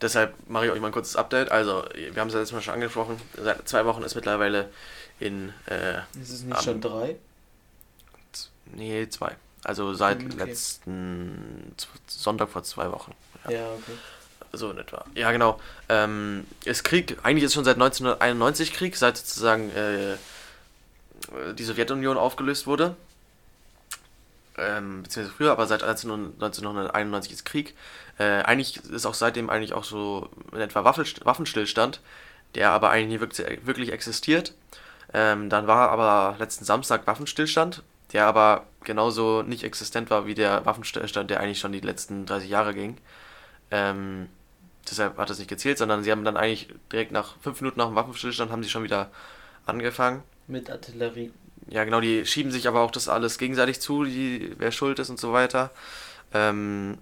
[0.00, 1.50] Deshalb mache ich euch mal ein kurzes Update.
[1.50, 3.20] Also, wir haben es ja letztes Mal schon angesprochen.
[3.36, 4.70] Seit zwei Wochen ist mittlerweile
[5.18, 5.52] in.
[5.66, 7.16] Äh, ist es nicht am, schon drei?
[8.72, 9.36] Nee, zwei.
[9.62, 10.36] Also seit okay.
[10.38, 11.74] letzten
[12.06, 13.12] Sonntag vor zwei Wochen.
[13.44, 13.92] Ja, ja okay.
[14.52, 15.04] So in etwa.
[15.14, 15.60] Ja, genau.
[15.88, 20.16] Ähm, ist Krieg, eigentlich ist schon seit 1991 Krieg, seit sozusagen äh,
[21.54, 22.96] die Sowjetunion aufgelöst wurde
[24.60, 27.74] ähm, beziehungsweise früher, aber seit 1991 ist Krieg.
[28.18, 32.00] Äh, eigentlich ist auch seitdem eigentlich auch so in etwa Waffenstillstand,
[32.54, 34.54] der aber eigentlich nie wirklich, existiert.
[35.12, 40.64] Ähm, dann war aber letzten Samstag Waffenstillstand, der aber genauso nicht existent war wie der
[40.66, 42.96] Waffenstillstand, der eigentlich schon die letzten 30 Jahre ging.
[43.70, 44.28] Ähm,
[44.88, 47.86] deshalb hat das nicht gezählt, sondern sie haben dann eigentlich direkt nach fünf Minuten nach
[47.86, 49.10] dem Waffenstillstand haben sie schon wieder
[49.66, 50.22] angefangen.
[50.46, 51.32] Mit Artillerie
[51.68, 55.10] ja, genau, die schieben sich aber auch das alles gegenseitig zu, die, wer schuld ist
[55.10, 55.70] und so weiter.
[56.32, 56.98] Ähm,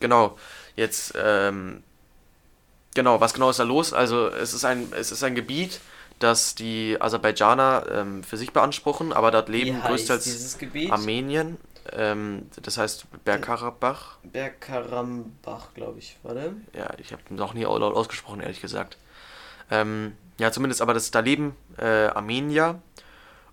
[0.00, 0.36] genau,
[0.76, 1.82] jetzt, ähm,
[2.94, 3.92] genau, was genau ist da los?
[3.92, 5.80] Also, es ist ein, es ist ein Gebiet,
[6.18, 10.58] das die Aserbaidschaner ähm, für sich beanspruchen, aber dort leben größtenteils
[10.90, 11.56] Armenien.
[11.92, 14.18] Ähm, das heißt Bergkarabach.
[14.22, 16.54] Bergkarabach, glaube ich, warte.
[16.74, 18.98] Ja, ich habe noch nie laut ausgesprochen, ehrlich gesagt.
[19.70, 22.80] Ähm, ja, zumindest, aber das, da leben äh, Armenier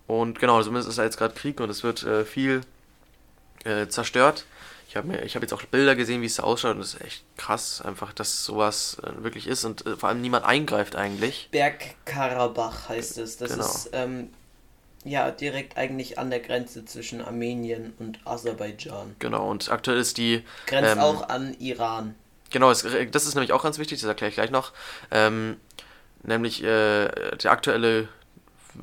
[0.08, 2.62] und genau, zumindest ist da jetzt gerade Krieg und es wird äh, viel
[3.64, 4.46] äh, zerstört.
[4.88, 7.24] Ich habe hab jetzt auch Bilder gesehen, wie es da ausschaut und es ist echt
[7.36, 11.48] krass, einfach, dass sowas äh, wirklich ist und äh, vor allem niemand eingreift eigentlich.
[11.50, 13.36] Bergkarabach heißt es.
[13.36, 13.64] Das genau.
[13.64, 14.30] ist ähm,
[15.04, 19.14] ja direkt eigentlich an der Grenze zwischen Armenien und Aserbaidschan.
[19.18, 20.42] Genau, und aktuell ist die.
[20.66, 22.14] Grenzt ähm, auch an Iran.
[22.48, 24.72] Genau, das ist nämlich auch ganz wichtig, das erkläre ich gleich noch.
[25.10, 25.58] Ähm,
[26.22, 28.08] nämlich äh, der aktuelle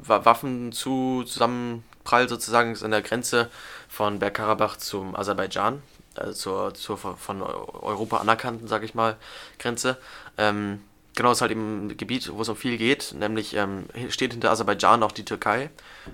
[0.02, 3.50] Waffen zu Zusammenprall sozusagen ist an der Grenze
[3.88, 5.82] von Bergkarabach zum Aserbaidschan,
[6.16, 9.18] also zur, zur von Europa anerkannten, sag ich mal,
[9.60, 9.98] Grenze.
[10.38, 10.82] Ähm,
[11.16, 14.52] genau, ist halt eben ein Gebiet, wo es um viel geht, nämlich ähm, steht hinter
[14.52, 15.70] Aserbaidschan auch die Türkei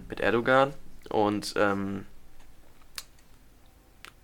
[0.10, 0.74] mit Erdogan
[1.10, 2.06] und ähm,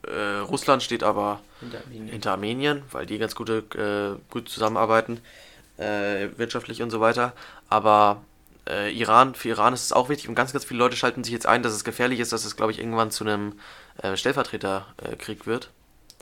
[0.08, 2.08] äh, Russland steht aber hinter Armenien.
[2.08, 5.20] hinter Armenien, weil die ganz gute, äh, gut zusammenarbeiten,
[5.78, 7.34] äh, wirtschaftlich und so weiter.
[7.70, 8.24] Aber
[8.70, 11.34] äh, Iran, für Iran ist es auch wichtig und ganz, ganz viele Leute schalten sich
[11.34, 13.60] jetzt ein, dass es gefährlich ist, dass es, glaube ich, irgendwann zu einem
[14.02, 15.70] äh, Stellvertreterkrieg wird.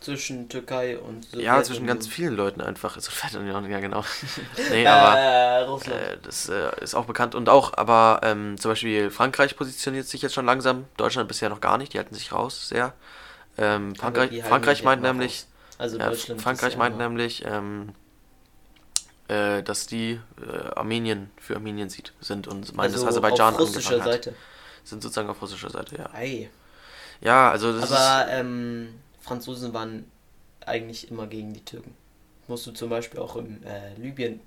[0.01, 1.45] Zwischen Türkei und Sowjetunion.
[1.45, 2.99] Ja, zwischen ganz vielen Leuten einfach.
[2.99, 4.03] Sowjetunion, ja genau.
[4.69, 6.01] nee, aber äh, Russland.
[6.01, 7.33] Äh, das äh, ist auch bekannt.
[7.33, 10.85] Und auch, aber ähm, zum Beispiel Frankreich positioniert sich jetzt schon langsam.
[10.97, 12.93] Deutschland bisher noch gar nicht, die halten sich raus sehr.
[13.57, 15.45] Ähm, Frankreich, Frankreich meint nämlich.
[15.77, 17.93] Also ja, Frankreich meint nämlich, ähm,
[19.27, 23.59] äh, dass die äh, Armenien für Armenien sieht, sind und meint, also das Aserbaidschan auf
[23.59, 24.35] russischer Seite.
[24.83, 26.09] Sind sozusagen auf russischer Seite, ja.
[26.13, 26.49] Ei.
[27.21, 30.05] Ja, also das Aber ähm, Franzosen waren
[30.65, 31.95] eigentlich immer gegen die Türken.
[32.47, 34.39] Musst du zum Beispiel auch im äh, Libyen.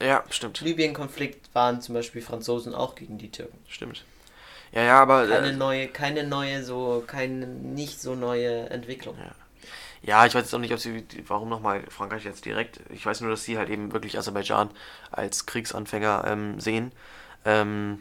[0.00, 0.60] Ja, stimmt.
[0.62, 3.58] Libyen-Konflikt waren zum Beispiel Franzosen auch gegen die Türken.
[3.68, 4.04] Stimmt.
[4.72, 5.28] Ja, ja, aber.
[5.28, 9.16] Keine äh, neue, keine neue, so, keine nicht so neue Entwicklung.
[9.18, 9.32] Ja.
[10.02, 12.80] Ja, ich weiß jetzt auch nicht, ob sie, warum nochmal Frankreich jetzt direkt.
[12.90, 14.70] Ich weiß nur, dass sie halt eben wirklich Aserbaidschan
[15.12, 16.92] als Kriegsanfänger ähm, sehen.
[17.44, 18.00] Ähm,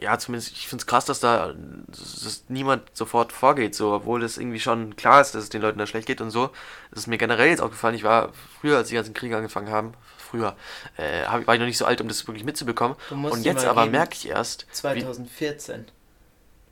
[0.00, 1.52] ja, zumindest, ich finde es krass, dass da
[1.88, 5.78] dass niemand sofort vorgeht, so, obwohl das irgendwie schon klar ist, dass es den Leuten
[5.78, 6.50] da schlecht geht und so.
[6.90, 7.94] Das ist mir generell jetzt aufgefallen.
[7.94, 10.56] Ich war früher, als die ganzen Kriege angefangen haben, früher,
[10.96, 12.96] äh, hab, war ich noch nicht so alt, um das wirklich mitzubekommen.
[13.10, 14.66] Und jetzt aber merke ich erst.
[14.72, 15.86] 2014.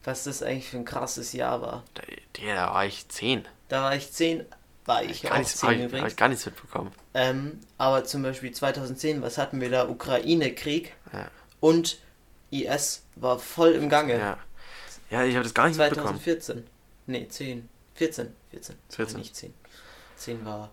[0.04, 1.82] was das eigentlich für ein krasses Jahr war.
[1.94, 3.46] Da, da war ich 10.
[3.68, 4.44] Da war ich 10,
[4.86, 5.98] war ich, ich auch nichts, 10 übrigens.
[5.98, 6.90] Habe ich gar nichts mitbekommen.
[7.14, 9.88] Ähm, aber zum Beispiel 2010, was hatten wir da?
[9.88, 10.94] Ukraine-Krieg.
[11.12, 11.30] Ja.
[11.60, 11.98] Und
[12.50, 14.18] IS war voll im Gange.
[14.18, 14.38] Ja,
[15.10, 16.56] ja ich habe das gar nicht 2014.
[16.56, 16.70] mitbekommen.
[17.06, 17.68] Nee, 10.
[17.94, 18.34] 14.
[18.50, 18.76] 14.
[18.88, 19.12] 14.
[19.12, 19.54] Nein, nicht 10.
[20.16, 20.70] 10 war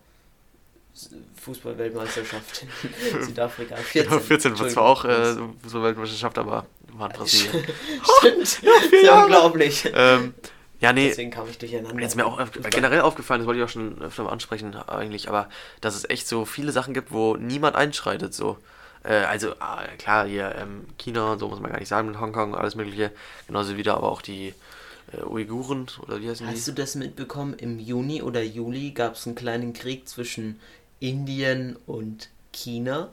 [1.42, 2.66] Fußball-Weltmeisterschaft
[3.12, 3.76] in Südafrika.
[3.76, 7.66] 14, ja, 14 war zwar auch äh, Fußball-Weltmeisterschaft, aber war in Brasilien.
[8.20, 8.62] Stimmt,
[8.94, 9.92] ja, ja unglaublich.
[9.94, 10.34] Ähm,
[10.86, 11.08] ja, nee.
[11.08, 12.00] Deswegen kam ich durcheinander.
[12.00, 15.50] Jetzt mir auch generell aufgefallen, das wollte ich auch schon öfter mal ansprechen eigentlich, aber
[15.82, 18.58] dass es echt so viele Sachen gibt, wo niemand einschreitet, so.
[19.04, 22.20] Äh, also, ah, klar, hier ähm, China und so muss man gar nicht sagen, mit
[22.20, 23.12] Hongkong und alles mögliche.
[23.48, 24.54] Genauso wieder aber auch die
[25.12, 26.60] äh, Uiguren oder wie heißen Hast die?
[26.60, 27.56] Hast du das mitbekommen?
[27.56, 30.60] Im Juni oder Juli gab es einen kleinen Krieg zwischen
[31.00, 33.10] Indien und China.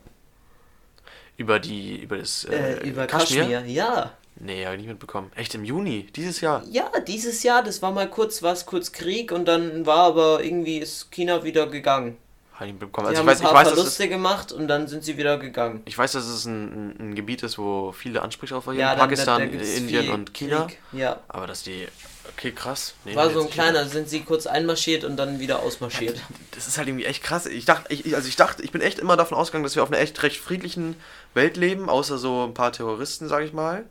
[1.39, 3.45] Über die, über das äh, äh über Kaschmir?
[3.45, 4.13] Kaschmir, ja.
[4.37, 5.31] Nee, habe ich nicht mitbekommen.
[5.35, 6.65] Echt im Juni, dieses Jahr?
[6.71, 10.79] Ja, dieses Jahr, das war mal kurz was, kurz Krieg und dann war aber irgendwie
[10.79, 12.17] ist China wieder gegangen.
[12.55, 13.09] Habe ich mitbekommen.
[13.09, 15.39] Also haben ich weiß, ein paar ich weiß, Verluste gemacht und dann sind sie wieder
[15.39, 15.83] gegangen.
[15.85, 19.59] Ich weiß, dass es ein, ein, Gebiet ist, wo viele Ansprüche auf ja, Pakistan, da,
[19.59, 20.67] da Indien und China.
[20.67, 20.79] Krieg.
[20.93, 21.21] Ja.
[21.29, 21.87] Aber dass die
[22.37, 22.95] Okay, krass.
[23.05, 26.21] Nee, war so ein kleiner, sind sie kurz einmarschiert und dann wieder ausmarschiert.
[26.53, 27.47] Das ist halt irgendwie echt krass.
[27.47, 29.91] Ich dachte, ich, also ich dachte, ich bin echt immer davon ausgegangen, dass wir auf
[29.91, 30.95] einer echt recht friedlichen
[31.35, 33.85] Welt leben, außer so ein paar Terroristen, sag ich mal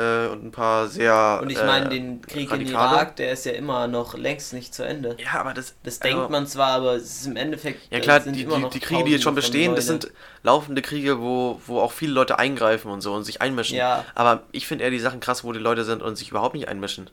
[0.00, 1.40] äh, und ein paar sehr.
[1.42, 2.88] Und ich meine, äh, den Krieg radikale.
[2.88, 5.16] in Irak, der ist ja immer noch längst nicht zu Ende.
[5.22, 5.74] Ja, aber das.
[5.82, 7.92] Das denkt also, man zwar, aber es ist im Endeffekt.
[7.92, 10.10] Ja, klar, die, die, die, Kriege, die jetzt schon bestehen, das sind
[10.42, 13.76] laufende Kriege, wo, wo auch viele Leute eingreifen und so und sich einmischen.
[13.76, 14.04] Ja.
[14.14, 16.68] Aber ich finde eher die Sachen krass, wo die Leute sind und sich überhaupt nicht
[16.68, 17.10] einmischen.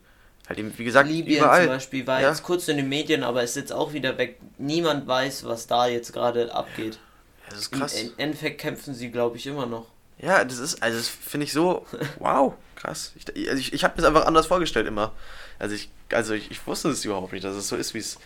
[0.48, 1.64] Halt eben, wie gesagt, Libyen überall.
[1.64, 2.28] zum Beispiel war ja.
[2.30, 4.40] jetzt kurz in den Medien, aber ist jetzt auch wieder weg.
[4.56, 6.94] Niemand weiß, was da jetzt gerade abgeht.
[6.94, 8.02] Ja, das ist krass.
[8.02, 9.86] Im Endeffekt kämpfen sie, glaube ich, immer noch.
[10.18, 11.86] Ja, das ist, also das finde ich so,
[12.18, 13.12] wow, krass.
[13.16, 15.12] Ich, also ich, ich habe mir das einfach anders vorgestellt immer.
[15.58, 18.16] Also ich, also ich, ich wusste es überhaupt nicht, dass es so ist, wie es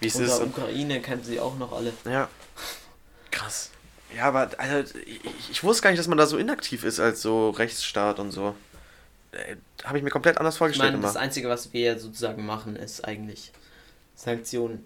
[0.00, 0.40] ist.
[0.40, 1.92] Ukraine kennen sie auch noch alle.
[2.04, 2.28] Ja.
[3.30, 3.70] Krass.
[4.16, 7.22] Ja, aber also, ich, ich, wusste gar nicht, dass man da so inaktiv ist als
[7.22, 8.56] so Rechtsstaat und so.
[9.32, 10.90] Äh, habe ich mir komplett anders vorgestellt.
[10.90, 13.52] Ich meine, das Einzige, was wir sozusagen machen, ist eigentlich
[14.16, 14.84] Sanktionen.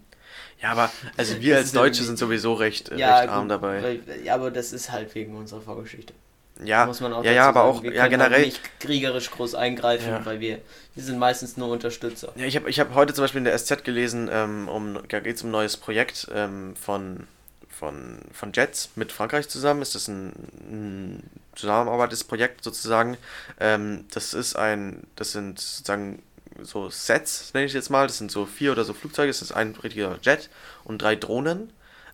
[0.61, 3.83] Ja, aber also wir als Deutsche sind sowieso recht, äh, ja, recht arm dabei.
[3.83, 6.13] Weil, ja, aber das ist halt wegen unserer Vorgeschichte.
[6.63, 7.79] Ja, muss man auch ja, ja, aber sagen.
[7.79, 10.25] auch wir ja, generell nicht kriegerisch groß eingreifen, ja.
[10.25, 10.61] weil wir,
[10.95, 12.33] wir sind meistens nur Unterstützer.
[12.37, 15.19] Ja, ich habe ich hab heute zum Beispiel in der SZ gelesen, ähm, um, da
[15.19, 17.27] geht es um ein neues Projekt ähm, von,
[17.69, 19.83] von, von Jets mit Frankreich zusammen.
[19.83, 20.33] Ist das ein,
[20.71, 23.17] ein zusammenarbeitendes Projekt sozusagen?
[23.59, 26.23] Ähm, das ist ein, das sind sozusagen
[26.63, 28.07] so Sets, nenne ich jetzt mal.
[28.07, 29.29] Das sind so vier oder so Flugzeuge.
[29.29, 30.51] Das ist ein richtiger Jet
[30.85, 31.73] und drei Drohnen,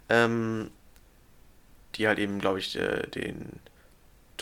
[0.08, 0.70] ähm,
[1.96, 3.60] die halt eben, glaube ich, äh, den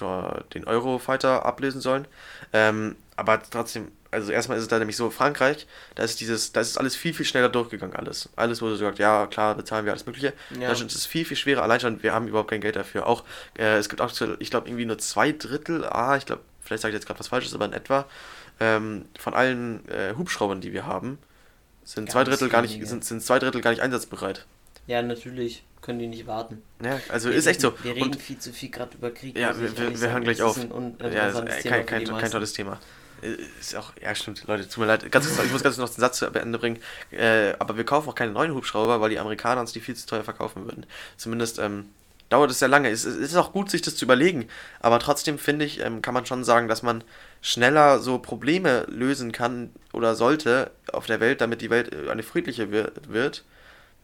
[0.00, 2.06] den Eurofighter ablösen sollen.
[2.52, 6.60] Ähm, aber trotzdem, also erstmal ist es da nämlich so, Frankreich, da ist dieses, da
[6.60, 8.28] ist alles viel, viel schneller durchgegangen, alles.
[8.36, 10.32] Alles wurde so gesagt, ja, klar, bezahlen wir alles Mögliche.
[10.50, 10.68] Ja.
[10.68, 13.06] Deutschland ist es viel, viel schwerer, allein schon, wir haben überhaupt kein Geld dafür.
[13.06, 13.24] Auch,
[13.58, 16.92] äh, es gibt auch, ich glaube, irgendwie nur zwei Drittel, ah, ich glaube, vielleicht sage
[16.92, 18.06] ich jetzt gerade was Falsches, aber in etwa,
[18.60, 21.18] ähm, von allen äh, Hubschraubern, die wir haben,
[21.84, 24.46] sind Ganz zwei Drittel gar nicht, sind, sind zwei Drittel gar nicht einsatzbereit.
[24.86, 26.62] Ja, natürlich können die nicht warten.
[26.82, 27.72] Ja, also wir ist echt so.
[27.82, 29.38] Wir reden und, viel zu viel gerade über Krieg.
[29.38, 30.56] Ja, wir, wir, wir hören gleich auf.
[30.56, 32.80] ja, kein, kein, kein tolles Thema.
[33.60, 35.10] Ist auch, ja stimmt, Leute, tut mir leid.
[35.10, 36.78] Ganz ich muss ganz kurz noch den Satz zu Ende bringen.
[37.10, 40.06] Äh, aber wir kaufen auch keine neuen Hubschrauber, weil die Amerikaner uns die viel zu
[40.06, 40.86] teuer verkaufen würden.
[41.16, 41.86] Zumindest, ähm,
[42.28, 42.90] dauert es sehr lange.
[42.90, 44.48] Es, es ist auch gut, sich das zu überlegen.
[44.80, 47.04] Aber trotzdem finde ich, ähm, kann man schon sagen, dass man
[47.40, 52.22] schneller so Probleme lösen kann oder sollte auf der Welt, damit die Welt äh, eine
[52.22, 53.44] friedliche wird.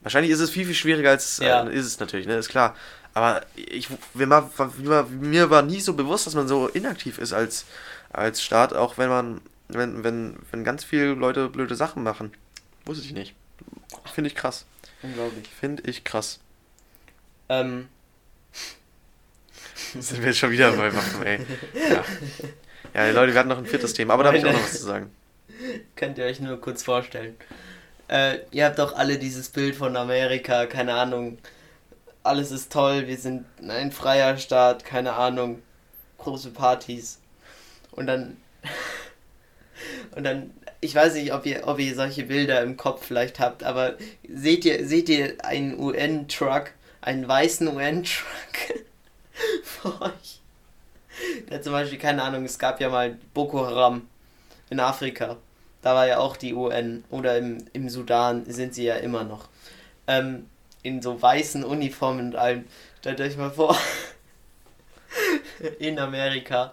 [0.05, 1.67] Wahrscheinlich ist es viel, viel schwieriger als ja.
[1.67, 2.37] äh, ist es natürlich, ne?
[2.37, 2.77] Ist klar.
[3.15, 7.65] Aber ich, mir, war, mir war nie so bewusst, dass man so inaktiv ist als,
[8.13, 12.33] als Staat, auch wenn man, wenn, wenn, wenn ganz viele Leute blöde Sachen machen.
[12.85, 13.35] Wusste ich nicht.
[14.13, 14.67] Finde ich krass.
[15.03, 15.49] Unglaublich.
[15.49, 16.39] Finde ich krass.
[17.49, 17.89] Ähm.
[19.99, 21.41] Sind wir jetzt schon wieder bei Waffen, ey.
[21.89, 22.05] Ja.
[23.07, 24.79] ja, Leute, wir hatten noch ein viertes Thema, aber da habe ich auch noch was
[24.81, 25.11] zu sagen.
[25.97, 27.37] Könnt ihr euch nur kurz vorstellen.
[28.09, 31.39] Äh, ihr habt doch alle dieses Bild von Amerika, keine Ahnung.
[32.23, 35.63] Alles ist toll, wir sind ein freier Staat, keine Ahnung.
[36.19, 37.21] Große Partys.
[37.93, 38.37] Und dann.
[40.15, 40.51] Und dann
[40.85, 43.95] ich weiß nicht, ob ihr, ob ihr solche Bilder im Kopf vielleicht habt, aber
[44.29, 48.85] seht ihr, seht ihr einen UN-Truck, einen weißen UN-Truck
[49.65, 50.41] vor euch?
[51.49, 54.07] Der zum Beispiel, keine Ahnung, es gab ja mal Boko Haram
[54.69, 55.39] in Afrika.
[55.85, 57.05] Da war ja auch die UN.
[57.11, 59.49] Oder im, im Sudan sind sie ja immer noch.
[60.07, 60.47] Ähm,
[60.83, 62.65] in so weißen Uniformen und allem.
[63.01, 63.79] Stellt euch mal vor,
[65.79, 66.73] in Amerika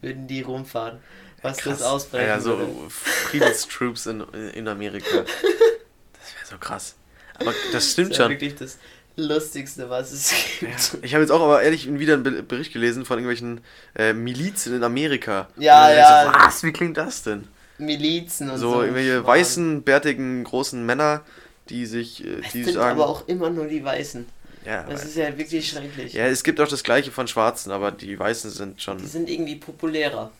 [0.00, 1.00] würden die rumfahren
[1.42, 1.78] was Krass.
[1.78, 4.20] das ausbrechen Ja, so Friedenstroops in,
[4.54, 5.24] in Amerika.
[6.18, 6.96] Das wäre so krass.
[7.38, 8.30] Aber das stimmt das schon.
[8.30, 8.78] wirklich das
[9.16, 10.72] Lustigste, was es gibt.
[10.72, 13.60] Ja, ich habe jetzt auch aber ehrlich wieder einen Bericht gelesen von irgendwelchen
[13.94, 15.48] äh, Milizen in Amerika.
[15.56, 16.24] Ja, ja.
[16.24, 16.62] So, was?
[16.64, 17.46] Wie klingt das denn?
[17.78, 18.72] Milizen und so.
[18.72, 19.26] So irgendwelche Schmarrn.
[19.26, 21.22] weißen, bärtigen, großen Männer,
[21.68, 23.00] die sich, äh, die sind sagen...
[23.00, 24.26] aber auch immer nur die Weißen.
[24.64, 26.12] Ja, das ist ja wirklich schrecklich.
[26.12, 28.98] Ja, es gibt auch das gleiche von Schwarzen, aber die Weißen sind schon...
[28.98, 30.32] Die sind irgendwie populärer.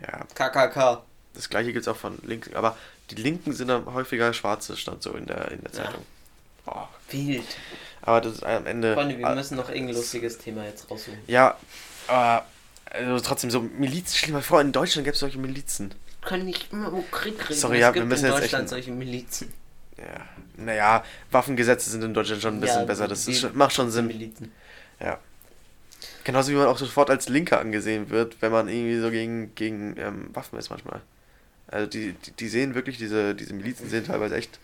[0.00, 0.26] Ja.
[0.34, 1.02] KKK.
[1.34, 2.76] Das gleiche gibt es auch von Linken, aber
[3.10, 6.02] die Linken sind dann häufiger schwarze, stand so in der, in der Zeitung.
[6.66, 6.72] Ja.
[6.72, 6.88] Oh.
[7.12, 7.44] Wild.
[8.02, 8.94] Aber das ist am Ende.
[8.94, 11.18] Freunde, wir müssen noch irgendein lustiges Thema jetzt raussuchen.
[11.28, 11.56] Ja,
[12.08, 12.46] aber
[12.90, 15.94] also trotzdem so Milizen, stell dir mal vor, in Deutschland gäbe es solche Milizen.
[16.26, 17.58] Können nicht immer wo Krieg kriegen.
[17.58, 19.52] Sorry, ja, wir müssen in jetzt Deutschland echt solche Milizen.
[19.96, 23.08] Ja, naja, Waffengesetze sind in Deutschland schon ein bisschen ja, besser.
[23.08, 24.08] Das ist, macht schon Sinn.
[24.08, 24.52] Milizen.
[25.00, 25.18] Ja.
[26.24, 29.96] Genauso wie man auch sofort als Linker angesehen wird, wenn man irgendwie so gegen, gegen
[29.96, 31.00] ähm, Waffen ist manchmal.
[31.68, 34.58] Also die, die, die, sehen wirklich, diese, diese Milizen sehen teilweise echt,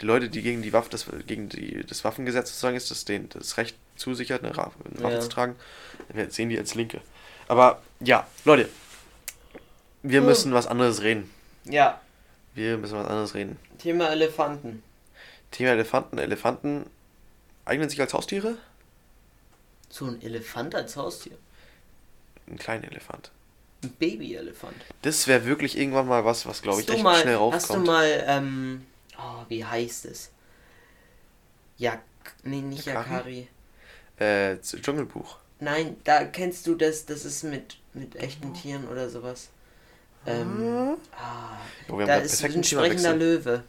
[0.00, 3.28] die Leute, die gegen die Waffe, das, gegen die, das Waffengesetz sozusagen ist, das denen
[3.30, 5.20] das Recht zusichert, eine Waffe ja.
[5.20, 5.56] zu tragen,
[6.28, 7.00] sehen die als Linke.
[7.48, 8.68] Aber ja, Leute,
[10.02, 11.30] wir müssen was anderes reden.
[11.64, 12.00] Ja.
[12.54, 13.58] Wir müssen was anderes reden.
[13.78, 14.82] Thema Elefanten.
[15.50, 16.18] Thema Elefanten.
[16.18, 16.86] Elefanten
[17.64, 18.58] eignen sich als Haustiere?
[19.88, 21.36] So ein Elefant als Haustier?
[22.46, 23.30] Ein kleiner Elefant.
[23.82, 24.74] Ein Baby-Elefant.
[25.02, 27.62] Das wäre wirklich irgendwann mal was, was glaube ich echt mal, schnell raufkommt.
[27.62, 30.30] Hast du mal, ähm, oh, wie heißt es?
[31.76, 32.00] Ja,
[32.42, 33.48] nee, nicht Yakari.
[34.18, 35.36] Äh, Dschungelbuch.
[35.60, 39.50] Nein, da kennst du das, das ist mit, mit echten Tieren oder sowas.
[40.28, 41.56] Ähm, ah,
[41.88, 43.64] oh, da ist ein sprechender Löwe.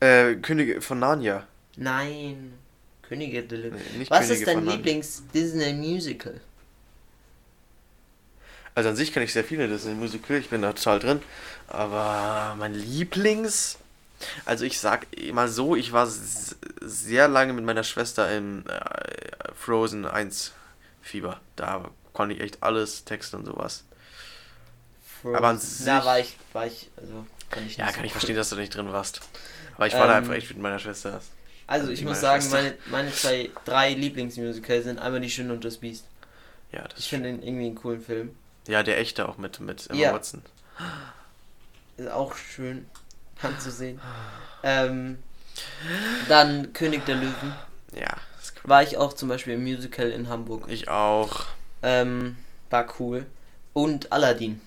[0.00, 1.46] Äh, Könige von Narnia.
[1.76, 2.54] Nein.
[3.02, 3.80] Könige der Löwen.
[3.96, 6.40] Nee, Was Könige ist dein Lieblings-Disney-Musical?
[8.74, 11.22] Also an sich kann ich sehr viele Disney-Musical, ich bin da total drin.
[11.68, 13.78] Aber mein Lieblings...
[14.46, 16.08] Also ich sag mal so, ich war
[16.80, 20.52] sehr lange mit meiner Schwester im äh, Frozen 1
[21.02, 21.38] Fieber.
[21.54, 23.84] Da konnte ich echt alles, Texte und sowas.
[25.26, 25.36] Frozen.
[25.36, 28.04] Aber an sich, da war ich, war ich, also kann ich nicht Ja, kann so
[28.04, 29.20] ich verstehen, dass du nicht drin warst.
[29.74, 31.20] Aber ich war ähm, da einfach echt mit meiner Schwester.
[31.66, 35.78] Also ich muss sagen, meine, meine zwei, drei Lieblingsmusicals sind einmal Die Schöne und das
[35.78, 36.04] Biest.
[36.70, 38.36] Ja, das Ich finde irgendwie einen coolen Film.
[38.68, 40.12] Ja, der echte auch mit, mit Emma ja.
[40.14, 40.42] Watson.
[41.96, 42.86] Ist auch schön
[43.42, 44.00] anzusehen.
[44.62, 45.18] ähm,
[46.28, 47.54] dann König der Löwen.
[47.94, 48.16] Ja,
[48.56, 48.70] cool.
[48.70, 50.66] War ich auch zum Beispiel im Musical in Hamburg.
[50.68, 51.46] Ich auch.
[51.82, 52.36] Ähm,
[52.70, 53.26] war cool.
[53.72, 54.60] Und Aladdin.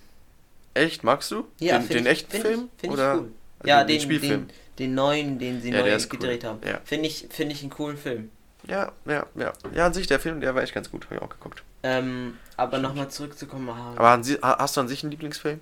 [0.73, 1.03] Echt?
[1.03, 1.47] Magst du?
[1.59, 2.69] Ja, den, den ich, echten Film?
[2.81, 3.31] Ich, oder cool.
[3.65, 4.47] Ja, den, den Spielfilm.
[4.47, 6.49] Den, den neuen, den sie ja, neu gedreht cool.
[6.49, 6.59] haben.
[6.65, 6.79] Ja.
[6.85, 8.31] Finde ich, find ich einen coolen Film.
[8.67, 9.53] Ja, ja, ja.
[9.73, 11.63] Ja, an sich, der Film, der war echt ganz gut, habe ich auch geguckt.
[11.83, 13.69] Ähm, aber nochmal zurückzukommen.
[13.69, 15.59] Aber Sie, hast du an sich einen Lieblingsfilm?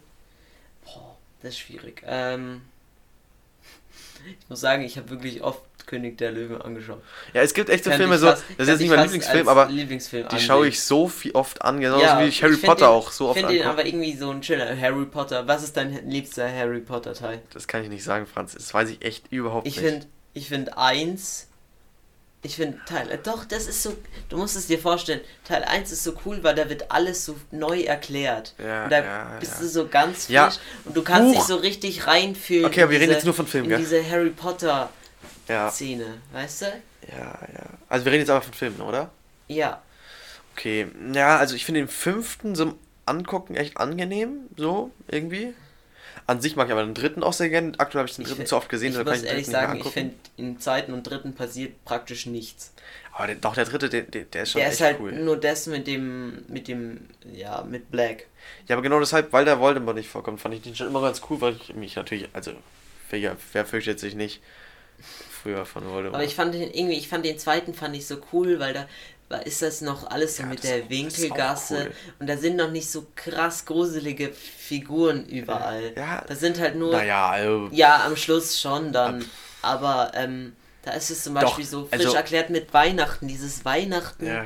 [0.84, 2.04] Boah, das ist schwierig.
[2.06, 2.62] Ähm,
[4.40, 7.02] ich muss sagen, ich habe wirklich oft König der Löwen angeschaut.
[7.34, 10.28] Ja, es gibt echt so Filme, so, das ist jetzt nicht mein Lieblingsfilm, aber Lieblingsfilm
[10.28, 12.90] die schaue ich so viel oft an, genauso ja, wie ich Harry ich Potter den,
[12.90, 15.48] auch so oft Ich finde den aber irgendwie so ein schöner Harry Potter.
[15.48, 17.42] Was ist dein liebster Harry Potter Teil?
[17.54, 18.54] Das kann ich nicht sagen, Franz.
[18.54, 19.90] Das weiß ich echt überhaupt ich nicht.
[19.90, 21.48] Find, ich finde eins
[22.44, 23.96] ich finde Teil, äh, doch, das ist so,
[24.30, 27.36] du musst es dir vorstellen, Teil 1 ist so cool, weil da wird alles so
[27.52, 28.54] neu erklärt.
[28.58, 29.60] Ja, und da ja, bist ja.
[29.60, 30.52] du so ganz frisch ja.
[30.86, 31.40] und du kannst Huch.
[31.40, 32.66] dich so richtig reinfühlen.
[32.66, 33.80] Okay, aber wir diese, reden jetzt nur von Filmen, gell?
[33.80, 34.90] diese Harry Potter
[35.48, 35.70] ja.
[35.72, 36.66] Szene, weißt du?
[37.10, 37.66] Ja, ja.
[37.90, 39.10] Also wir reden jetzt aber von Filmen, oder?
[39.48, 39.82] Ja.
[40.56, 45.54] Okay, ja, also ich finde den fünften so Angucken echt angenehm, so irgendwie.
[46.26, 47.72] An sich mag ich aber den dritten auch sehr gerne.
[47.78, 49.88] Aktuell habe ich den dritten Ich- zu oft gesehen, Ich muss den ehrlich sagen, ich
[49.94, 52.74] finde, im zweiten und dritten passiert praktisch nichts.
[53.14, 55.12] Aber der, doch, der dritte, der, der, der ist schon Der echt ist halt cool.
[55.14, 58.26] nur das mit dem, mit dem, ja, mit Black.
[58.68, 61.22] Ja, aber genau deshalb, weil der Voldemort nicht vorkommt, fand ich den schon immer ganz
[61.30, 62.52] cool, weil ich mich natürlich, also,
[63.10, 64.42] wer, wer fürchtet sich nicht
[65.48, 66.16] früher von Voldemort?
[66.16, 68.88] Aber ich fand den irgendwie, ich fand den zweiten fand ich so cool, weil
[69.30, 71.92] da ist das noch alles so Ja, mit der Winkelgasse cool.
[72.20, 75.94] und da sind noch nicht so krass gruselige Figuren überall.
[75.96, 79.24] Ja, Das sind halt nur, naja, also, ja, am Schluss schon dann,
[79.62, 83.66] aber ähm, da ist es zum Doch, Beispiel so frisch also- erklärt mit Weihnachten, dieses
[83.66, 84.46] Weihnachten ja,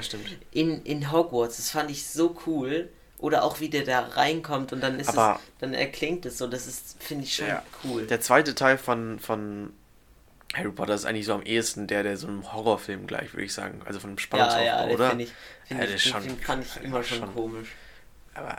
[0.51, 2.89] in, in Hogwarts, das fand ich so cool.
[3.19, 6.47] Oder auch wie der da reinkommt und dann ist Aber- es, dann erklingt es so,
[6.47, 7.61] das ist, finde ich schon Ja.
[7.83, 8.07] cool.
[8.07, 9.73] Der zweite Teil von, von
[10.53, 13.53] Harry Potter ist eigentlich so am ehesten der, der so einem Horrorfilm gleich, würde ich
[13.53, 13.81] sagen.
[13.85, 15.09] Also von einem ja, Spannungsaufbau, ja, den oder?
[15.09, 15.31] finde ich,
[15.65, 17.69] find Ja, ich, ist den fand ich immer schon, schon- komisch.
[18.33, 18.57] Aber,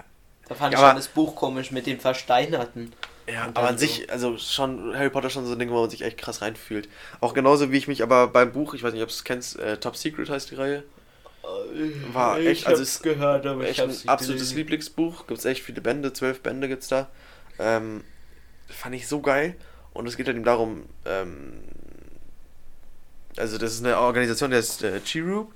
[0.49, 2.93] Da fand Ja, ich schon das Buch komisch mit dem Versteinerten.
[3.26, 6.03] ja, aber an sich, also schon Harry Potter schon so ein Ding, wo man sich
[6.03, 6.88] echt krass reinfühlt.
[7.20, 9.59] Auch genauso wie ich mich aber beim Buch, ich weiß nicht, ob du es kennst,
[9.59, 10.84] äh, Top Secret heißt die Reihe.
[12.12, 15.26] War ich echt, also hab's es- gehört, aber echt ich ein absolutes Lieblingsbuch.
[15.26, 17.09] Gibt es echt viele Bände, zwölf Bände gibt's da.
[17.59, 18.03] Ähm,
[18.68, 19.57] fand ich so geil.
[19.93, 21.61] Und es geht halt eben darum, ähm,
[23.37, 25.51] also das ist eine Organisation, der ist äh, Chiru.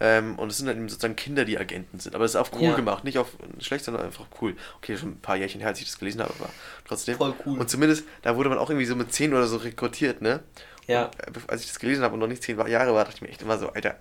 [0.00, 2.14] Ähm, und es sind halt eben sozusagen Kinder, die Agenten sind.
[2.16, 2.74] Aber es ist auf cool Ja.
[2.74, 3.28] gemacht, nicht auf
[3.60, 4.56] schlecht, sondern einfach cool.
[4.78, 6.50] Okay, schon ein paar Jährchen her, als ich das gelesen habe, aber
[6.88, 7.16] trotzdem.
[7.16, 7.60] Voll cool.
[7.60, 10.40] Und zumindest, da wurde man auch irgendwie so mit 10 oder so rekrutiert, ne?
[10.88, 11.10] Ja.
[11.28, 13.22] Und, äh, als ich das gelesen habe und noch nicht 10 Jahre war, dachte ich
[13.22, 13.96] mir echt immer so, Alter,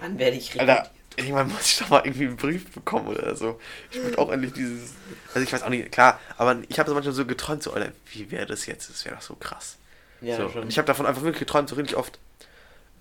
[0.00, 3.60] Wann werde ich Alter, irgendwann muss ich doch mal irgendwie einen Brief bekommen oder so.
[3.90, 4.94] Ich würde auch endlich dieses.
[5.34, 7.92] Also ich weiß auch nicht, klar, aber ich habe so manchmal so geträumt, so, Alter,
[8.12, 8.88] wie wäre das jetzt?
[8.88, 9.76] Das wäre doch so krass.
[10.20, 10.48] Ja, so.
[10.48, 10.62] schon.
[10.62, 12.18] Und ich habe davon einfach wirklich geträumt, so richtig oft.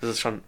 [0.02, 0.44] Das ist schon.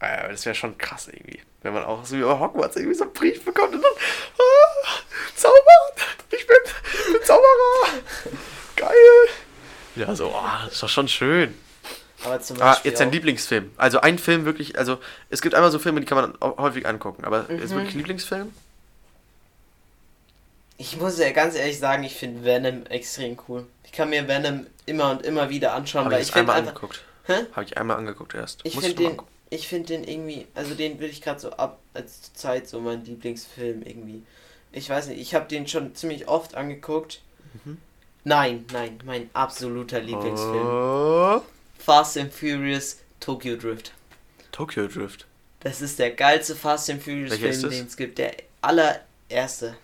[0.00, 1.40] Äh, das wäre schon krass irgendwie.
[1.62, 3.92] Wenn man auch so wie bei Hogwarts irgendwie so einen Brief bekommt und dann.
[4.38, 4.88] Ah,
[5.36, 5.92] Zauberer!
[6.30, 6.56] Ich bin,
[7.06, 8.02] ich bin Zauberer!
[8.76, 8.94] Geil!
[9.94, 11.54] Ja, so, oh, das ist doch schon schön.
[12.24, 13.70] aber zum Ah, Beispiel jetzt dein Lieblingsfilm.
[13.76, 14.98] Also ein Film wirklich, also
[15.30, 17.62] es gibt einmal so Filme, die kann man häufig angucken, aber Mhm.
[17.62, 18.52] ist wirklich ein Lieblingsfilm?
[20.78, 23.66] Ich muss ja ganz ehrlich sagen, ich finde Venom extrem cool.
[23.84, 26.56] Ich kann mir Venom immer und immer wieder anschauen, Habe weil ich ich finde einmal
[26.56, 26.70] einfach.
[26.82, 27.04] angeguckt.
[27.24, 27.46] Hä?
[27.52, 28.60] Habe ich einmal angeguckt erst.
[28.64, 29.16] Ich finde den,
[29.50, 33.04] ich finde den irgendwie, also den würde ich gerade so ab als Zeit so mein
[33.04, 34.22] Lieblingsfilm irgendwie.
[34.72, 37.20] Ich weiß nicht, ich habe den schon ziemlich oft angeguckt.
[37.64, 37.78] Mhm.
[38.24, 40.66] Nein, nein, mein absoluter Lieblingsfilm.
[40.66, 41.42] Oh,
[41.78, 43.92] Fast and Furious Tokyo Drift.
[44.52, 45.26] Tokyo Drift.
[45.60, 48.18] Das ist der geilste Fast and Furious Welcher ist Film, den es gibt.
[48.18, 49.76] Der allererste.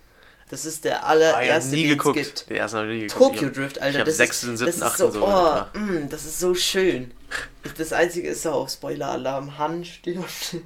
[0.50, 2.48] Das ist der Ah, ja, allererste, den es gibt.
[2.50, 3.34] Den ersten habe ich nie geguckt.
[3.34, 3.98] Tokyo Drift, Alter.
[3.98, 5.70] ich das sechsten, ist, siebten, das ist so, so, oh, ja.
[5.74, 7.12] mm, das ist so schön.
[7.76, 10.56] Das einzige ist auch Spoiler-Alarm, Han stirbt.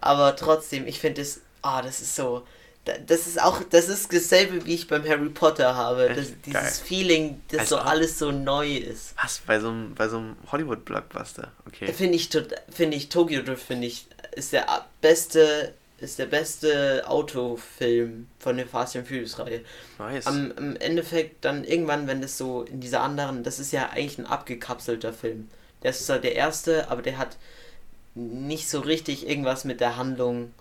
[0.00, 2.46] Aber trotzdem, ich finde das, ah, das ist so,
[2.84, 6.08] da- das ist auch, das ist dasselbe, wie ich beim Harry Potter habe.
[6.14, 6.72] Das, dieses geil.
[6.86, 9.14] Feeling, dass Also so alles so neu ist.
[9.22, 9.40] Was?
[9.46, 11.52] Bei so einem, bei so einem Hollywood-Blockbuster.
[11.66, 11.92] Okay.
[11.92, 12.30] Finde ich,
[12.70, 14.66] finde ich, Tokyo Drift, finde ich, ist der
[15.00, 19.60] beste, ist der beste Autofilm von der Fast and Furious Reihe.
[19.98, 20.26] Nice.
[20.26, 24.18] Am, Im Endeffekt dann irgendwann, wenn das so in dieser anderen, das ist ja eigentlich
[24.18, 25.48] ein abgekapselter Film.
[25.82, 27.36] Der ist zwar der erste, aber der hat
[28.14, 30.52] nicht so richtig irgendwas mit der Handlung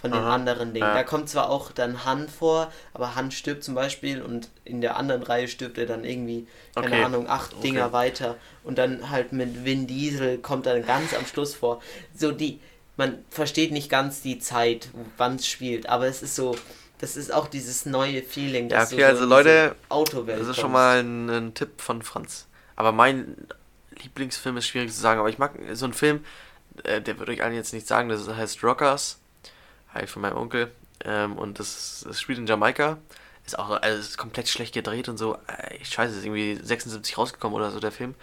[0.00, 0.34] von den Aha.
[0.34, 0.86] anderen Dingen.
[0.86, 0.94] Ja.
[0.94, 4.96] Da kommt zwar auch dann Han vor, aber Han stirbt zum Beispiel und in der
[4.96, 7.04] anderen Reihe stirbt er dann irgendwie, keine Okay.
[7.04, 7.62] Ahnung, acht Okay.
[7.62, 8.36] Dinger weiter.
[8.62, 11.80] Und dann halt mit Vin Diesel kommt er ganz am Schluss vor.
[12.14, 12.60] So die,
[12.96, 16.56] man versteht nicht ganz die Zeit, wann es spielt, aber es ist so,
[16.98, 18.70] das ist auch dieses neue Feeling.
[18.70, 22.46] Ja, okay, so also Leute, Autowelt Das ist schon mal ein, ein Tipp von Franz.
[22.76, 23.36] Aber mein
[24.02, 26.24] Lieblingsfilm ist schwierig zu sagen, aber ich mag so einen Film,
[26.84, 29.18] äh, der würde ich allen jetzt nicht sagen, das heißt Rockers,
[29.92, 30.70] halt von meinem Onkel.
[31.04, 32.98] Ähm, und das, das spielt in Jamaika.
[33.46, 35.36] Ist auch also ist komplett schlecht gedreht und so.
[35.46, 38.14] Äh, scheiße, ist irgendwie 76 rausgekommen oder so, der Film.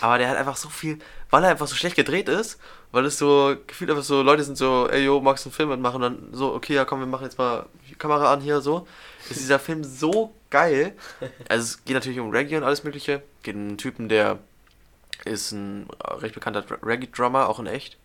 [0.00, 0.98] Aber der hat einfach so viel,
[1.30, 2.60] weil er einfach so schlecht gedreht ist,
[2.92, 5.70] weil es so gefühlt einfach so, Leute sind so, ey yo, magst du einen Film
[5.70, 6.02] mitmachen?
[6.02, 8.86] Und dann so, okay, ja komm, wir machen jetzt mal die Kamera an hier, so.
[9.28, 10.94] Ist dieser Film so geil.
[11.48, 13.22] Also es geht natürlich um Reggae und alles mögliche.
[13.42, 14.38] Geht um einen Typen, der
[15.24, 17.96] ist ein recht bekannter Reggae-Drummer, auch in echt.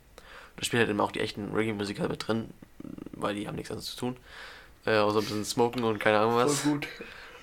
[0.57, 2.49] Da spielen halt eben auch die echten Reggae-Musiker mit drin,
[3.13, 4.17] weil die haben nichts anderes zu tun.
[4.85, 6.63] Äh, außer ein bisschen smoken und keine Ahnung was.
[6.63, 6.87] gut.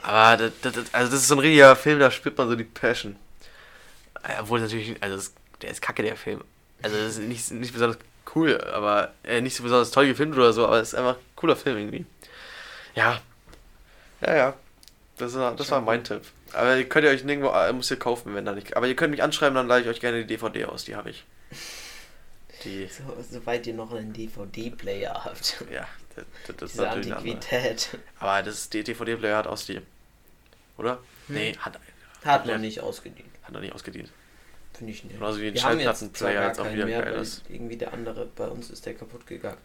[0.03, 2.55] Aber das, das, das- also das ist so ein richtiger Film, da spürt man so
[2.57, 3.17] die Passion.
[4.23, 6.43] Äh, Obwohl natürlich, also das, der ist kacke, der Film.
[6.83, 7.99] Also das ist nicht, nicht besonders
[8.35, 11.23] cool, aber äh, nicht so besonders toll gefilmt oder so, aber es ist einfach ein
[11.37, 12.07] cooler Film irgendwie.
[12.95, 13.21] Ja.
[14.21, 14.55] Ja, ja.
[15.19, 16.23] Das war, das war mein Tipp.
[16.53, 18.77] Aber ihr könnt ihr euch nirgendwo, äh, müsst ihr kaufen, wenn da nicht.
[18.77, 21.11] Aber ihr könnt mich anschreiben, dann leite ich euch gerne die DVD aus, die habe
[21.11, 21.25] ich.
[22.65, 25.65] Die, So, soweit ihr noch einen DVD-Player habt.
[25.73, 25.87] ja,
[26.17, 27.13] das, das, das ist natürlich.
[27.15, 27.99] Antiquität.
[28.19, 29.81] Aber das die DVD-Player hat aus die.
[30.77, 30.99] Oder?
[31.29, 31.79] Nee, hat,
[32.25, 33.29] Hat noch nicht ausgedient.
[33.43, 34.11] hat noch nicht ausgedient.
[34.73, 35.15] Finde ich nicht.
[35.15, 37.43] Genauso wie ein jetzt Schallplattenplayer gar jetzt auch wieder geil ist.
[37.49, 39.59] Irgendwie der andere, bei uns ist der kaputt gegangen.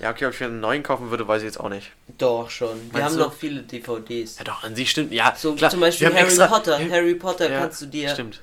[0.00, 1.90] Ja, okay, ob ich mir einen neuen kaufen würde, weiß ich jetzt auch nicht.
[2.18, 2.68] Doch, schon.
[2.92, 3.24] Wir Meinst haben du?
[3.24, 4.38] noch viele DVDs.
[4.38, 5.12] Ja, doch, an sich stimmt.
[5.12, 5.70] Ja, So klar.
[5.70, 6.80] zum Beispiel wir Harry extra- Potter.
[6.80, 8.08] Ja, Harry Potter ja, kannst du dir.
[8.10, 8.40] Stimmt.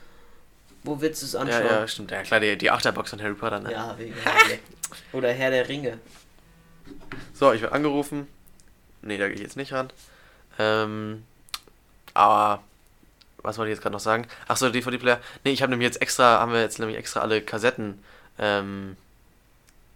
[0.83, 1.65] Wo willst du es Ja, anschauen?
[1.65, 2.11] ja, stimmt.
[2.11, 3.71] Ja, klar, die, die Achterbox von Harry Potter, ne?
[3.71, 4.59] Ja, wegen Harry.
[5.13, 5.97] Oder Herr der Ringe.
[7.33, 8.27] So, ich werde angerufen.
[9.01, 9.89] Nee, da gehe ich jetzt nicht ran.
[10.59, 11.23] Ähm,
[12.13, 12.61] aber
[13.37, 14.27] was wollte ich jetzt gerade noch sagen?
[14.47, 15.19] Ach so, DVD-Player.
[15.43, 18.03] Nee, ich habe nämlich jetzt extra, haben wir jetzt nämlich extra alle Kassetten
[18.39, 18.95] ähm,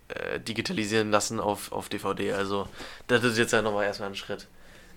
[0.10, 2.34] äh, digitalisieren lassen auf, auf DVD.
[2.34, 2.68] Also,
[3.08, 4.48] das ist jetzt ja nochmal erstmal ein Schritt.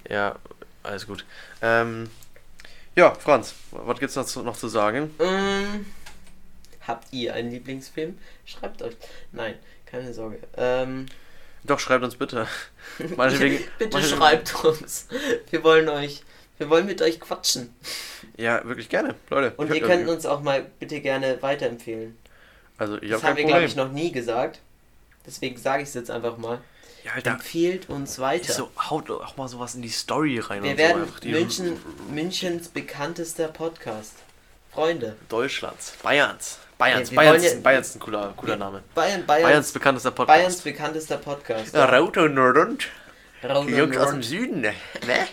[0.09, 0.37] Ja,
[0.83, 1.25] alles gut.
[1.61, 2.11] Ähm,
[2.97, 5.15] ja, Franz, was gibt's noch zu, noch zu sagen?
[5.21, 5.87] Ähm,
[6.87, 8.19] habt ihr einen Lieblingsfilm?
[8.45, 8.97] Schreibt euch.
[9.33, 9.55] Nein,
[9.87, 10.39] keine Sorge.
[10.57, 11.07] Ähm,
[11.65, 12.47] Doch, schreibt uns bitte.
[13.17, 15.09] Meinetwegen, bitte meinetwegen- schreibt uns.
[15.51, 16.23] Wir wollen euch.
[16.59, 17.75] Wir wollen mit euch quatschen.
[18.37, 19.55] Ja, wirklich gerne, Leute.
[19.57, 22.17] Und ihr hab- könnt uns auch mal bitte gerne weiterempfehlen.
[22.79, 24.61] Also, ich Das habe haben wir, glaube ich, noch nie gesagt.
[25.27, 26.61] Deswegen sage ich es jetzt einfach mal.
[27.05, 28.53] Ja, Alter, Empfehlt uns weiter.
[28.53, 30.63] so, haut auch mal sowas in die Story rein.
[30.63, 31.21] wir und werden so.
[31.21, 34.15] Die München, Münchens bekanntester Podcast.
[34.73, 35.17] Freunde.
[35.29, 36.59] Deutschlands, Bayerns.
[36.79, 38.83] Bayerns, Ja, Bayerns, ja- ein, Bayerns ist ein cooler, cooler Name.
[38.95, 40.39] Bayern, Bayerns, Bayerns, bekanntester Podcast.
[40.39, 41.75] Bayerns bekanntester Podcast.
[41.75, 42.89] ja, Raut und Rund.
[43.43, 44.73] Die und Jungs aus dem Süden, ne?
[45.07, 45.27] Ne?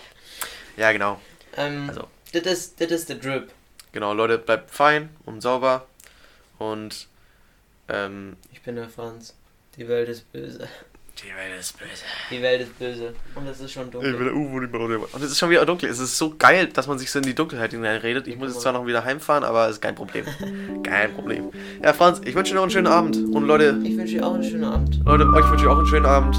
[0.76, 1.22] Ja, genau.
[1.56, 2.08] Ähm, Also.
[2.34, 3.52] das ist, das ist der Drip.
[3.92, 5.86] Genau, Leute, bleibt fein und sauber.
[6.58, 7.08] Und,
[7.88, 9.34] ähm, Ich bin der Franz.
[9.80, 10.68] Die Welt ist böse.
[11.24, 12.04] die Welt ist böse.
[12.32, 13.14] Die Welt ist böse.
[13.36, 14.24] Und es ist schon Ich bin dunkel.
[14.26, 15.90] der Uwe, nicht mehr unter- Und es ist schon wieder dunkel.
[15.90, 18.28] Es ist so geil, dass man sich so in die Dunkelheit hineinredet.
[18.28, 20.26] Ich muss jetzt zwar noch wieder heimfahren, aber es ist kein Problem.
[20.84, 21.46] kein Problem.
[21.82, 23.16] Ja, Franz, ich wünsche dir noch einen schönen Abend.
[23.18, 25.00] Und Leute, Ich wünsche dir auch einen schönen Abend.
[25.06, 26.36] Leute, euch wünsche ich auch einen schönen Abend.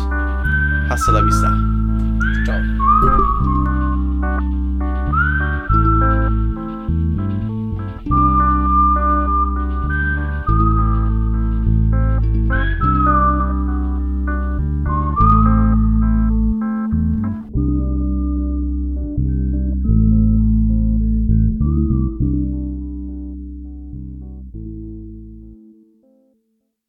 [0.91, 2.45] Hasta la vista.
[2.45, 2.80] Ciao.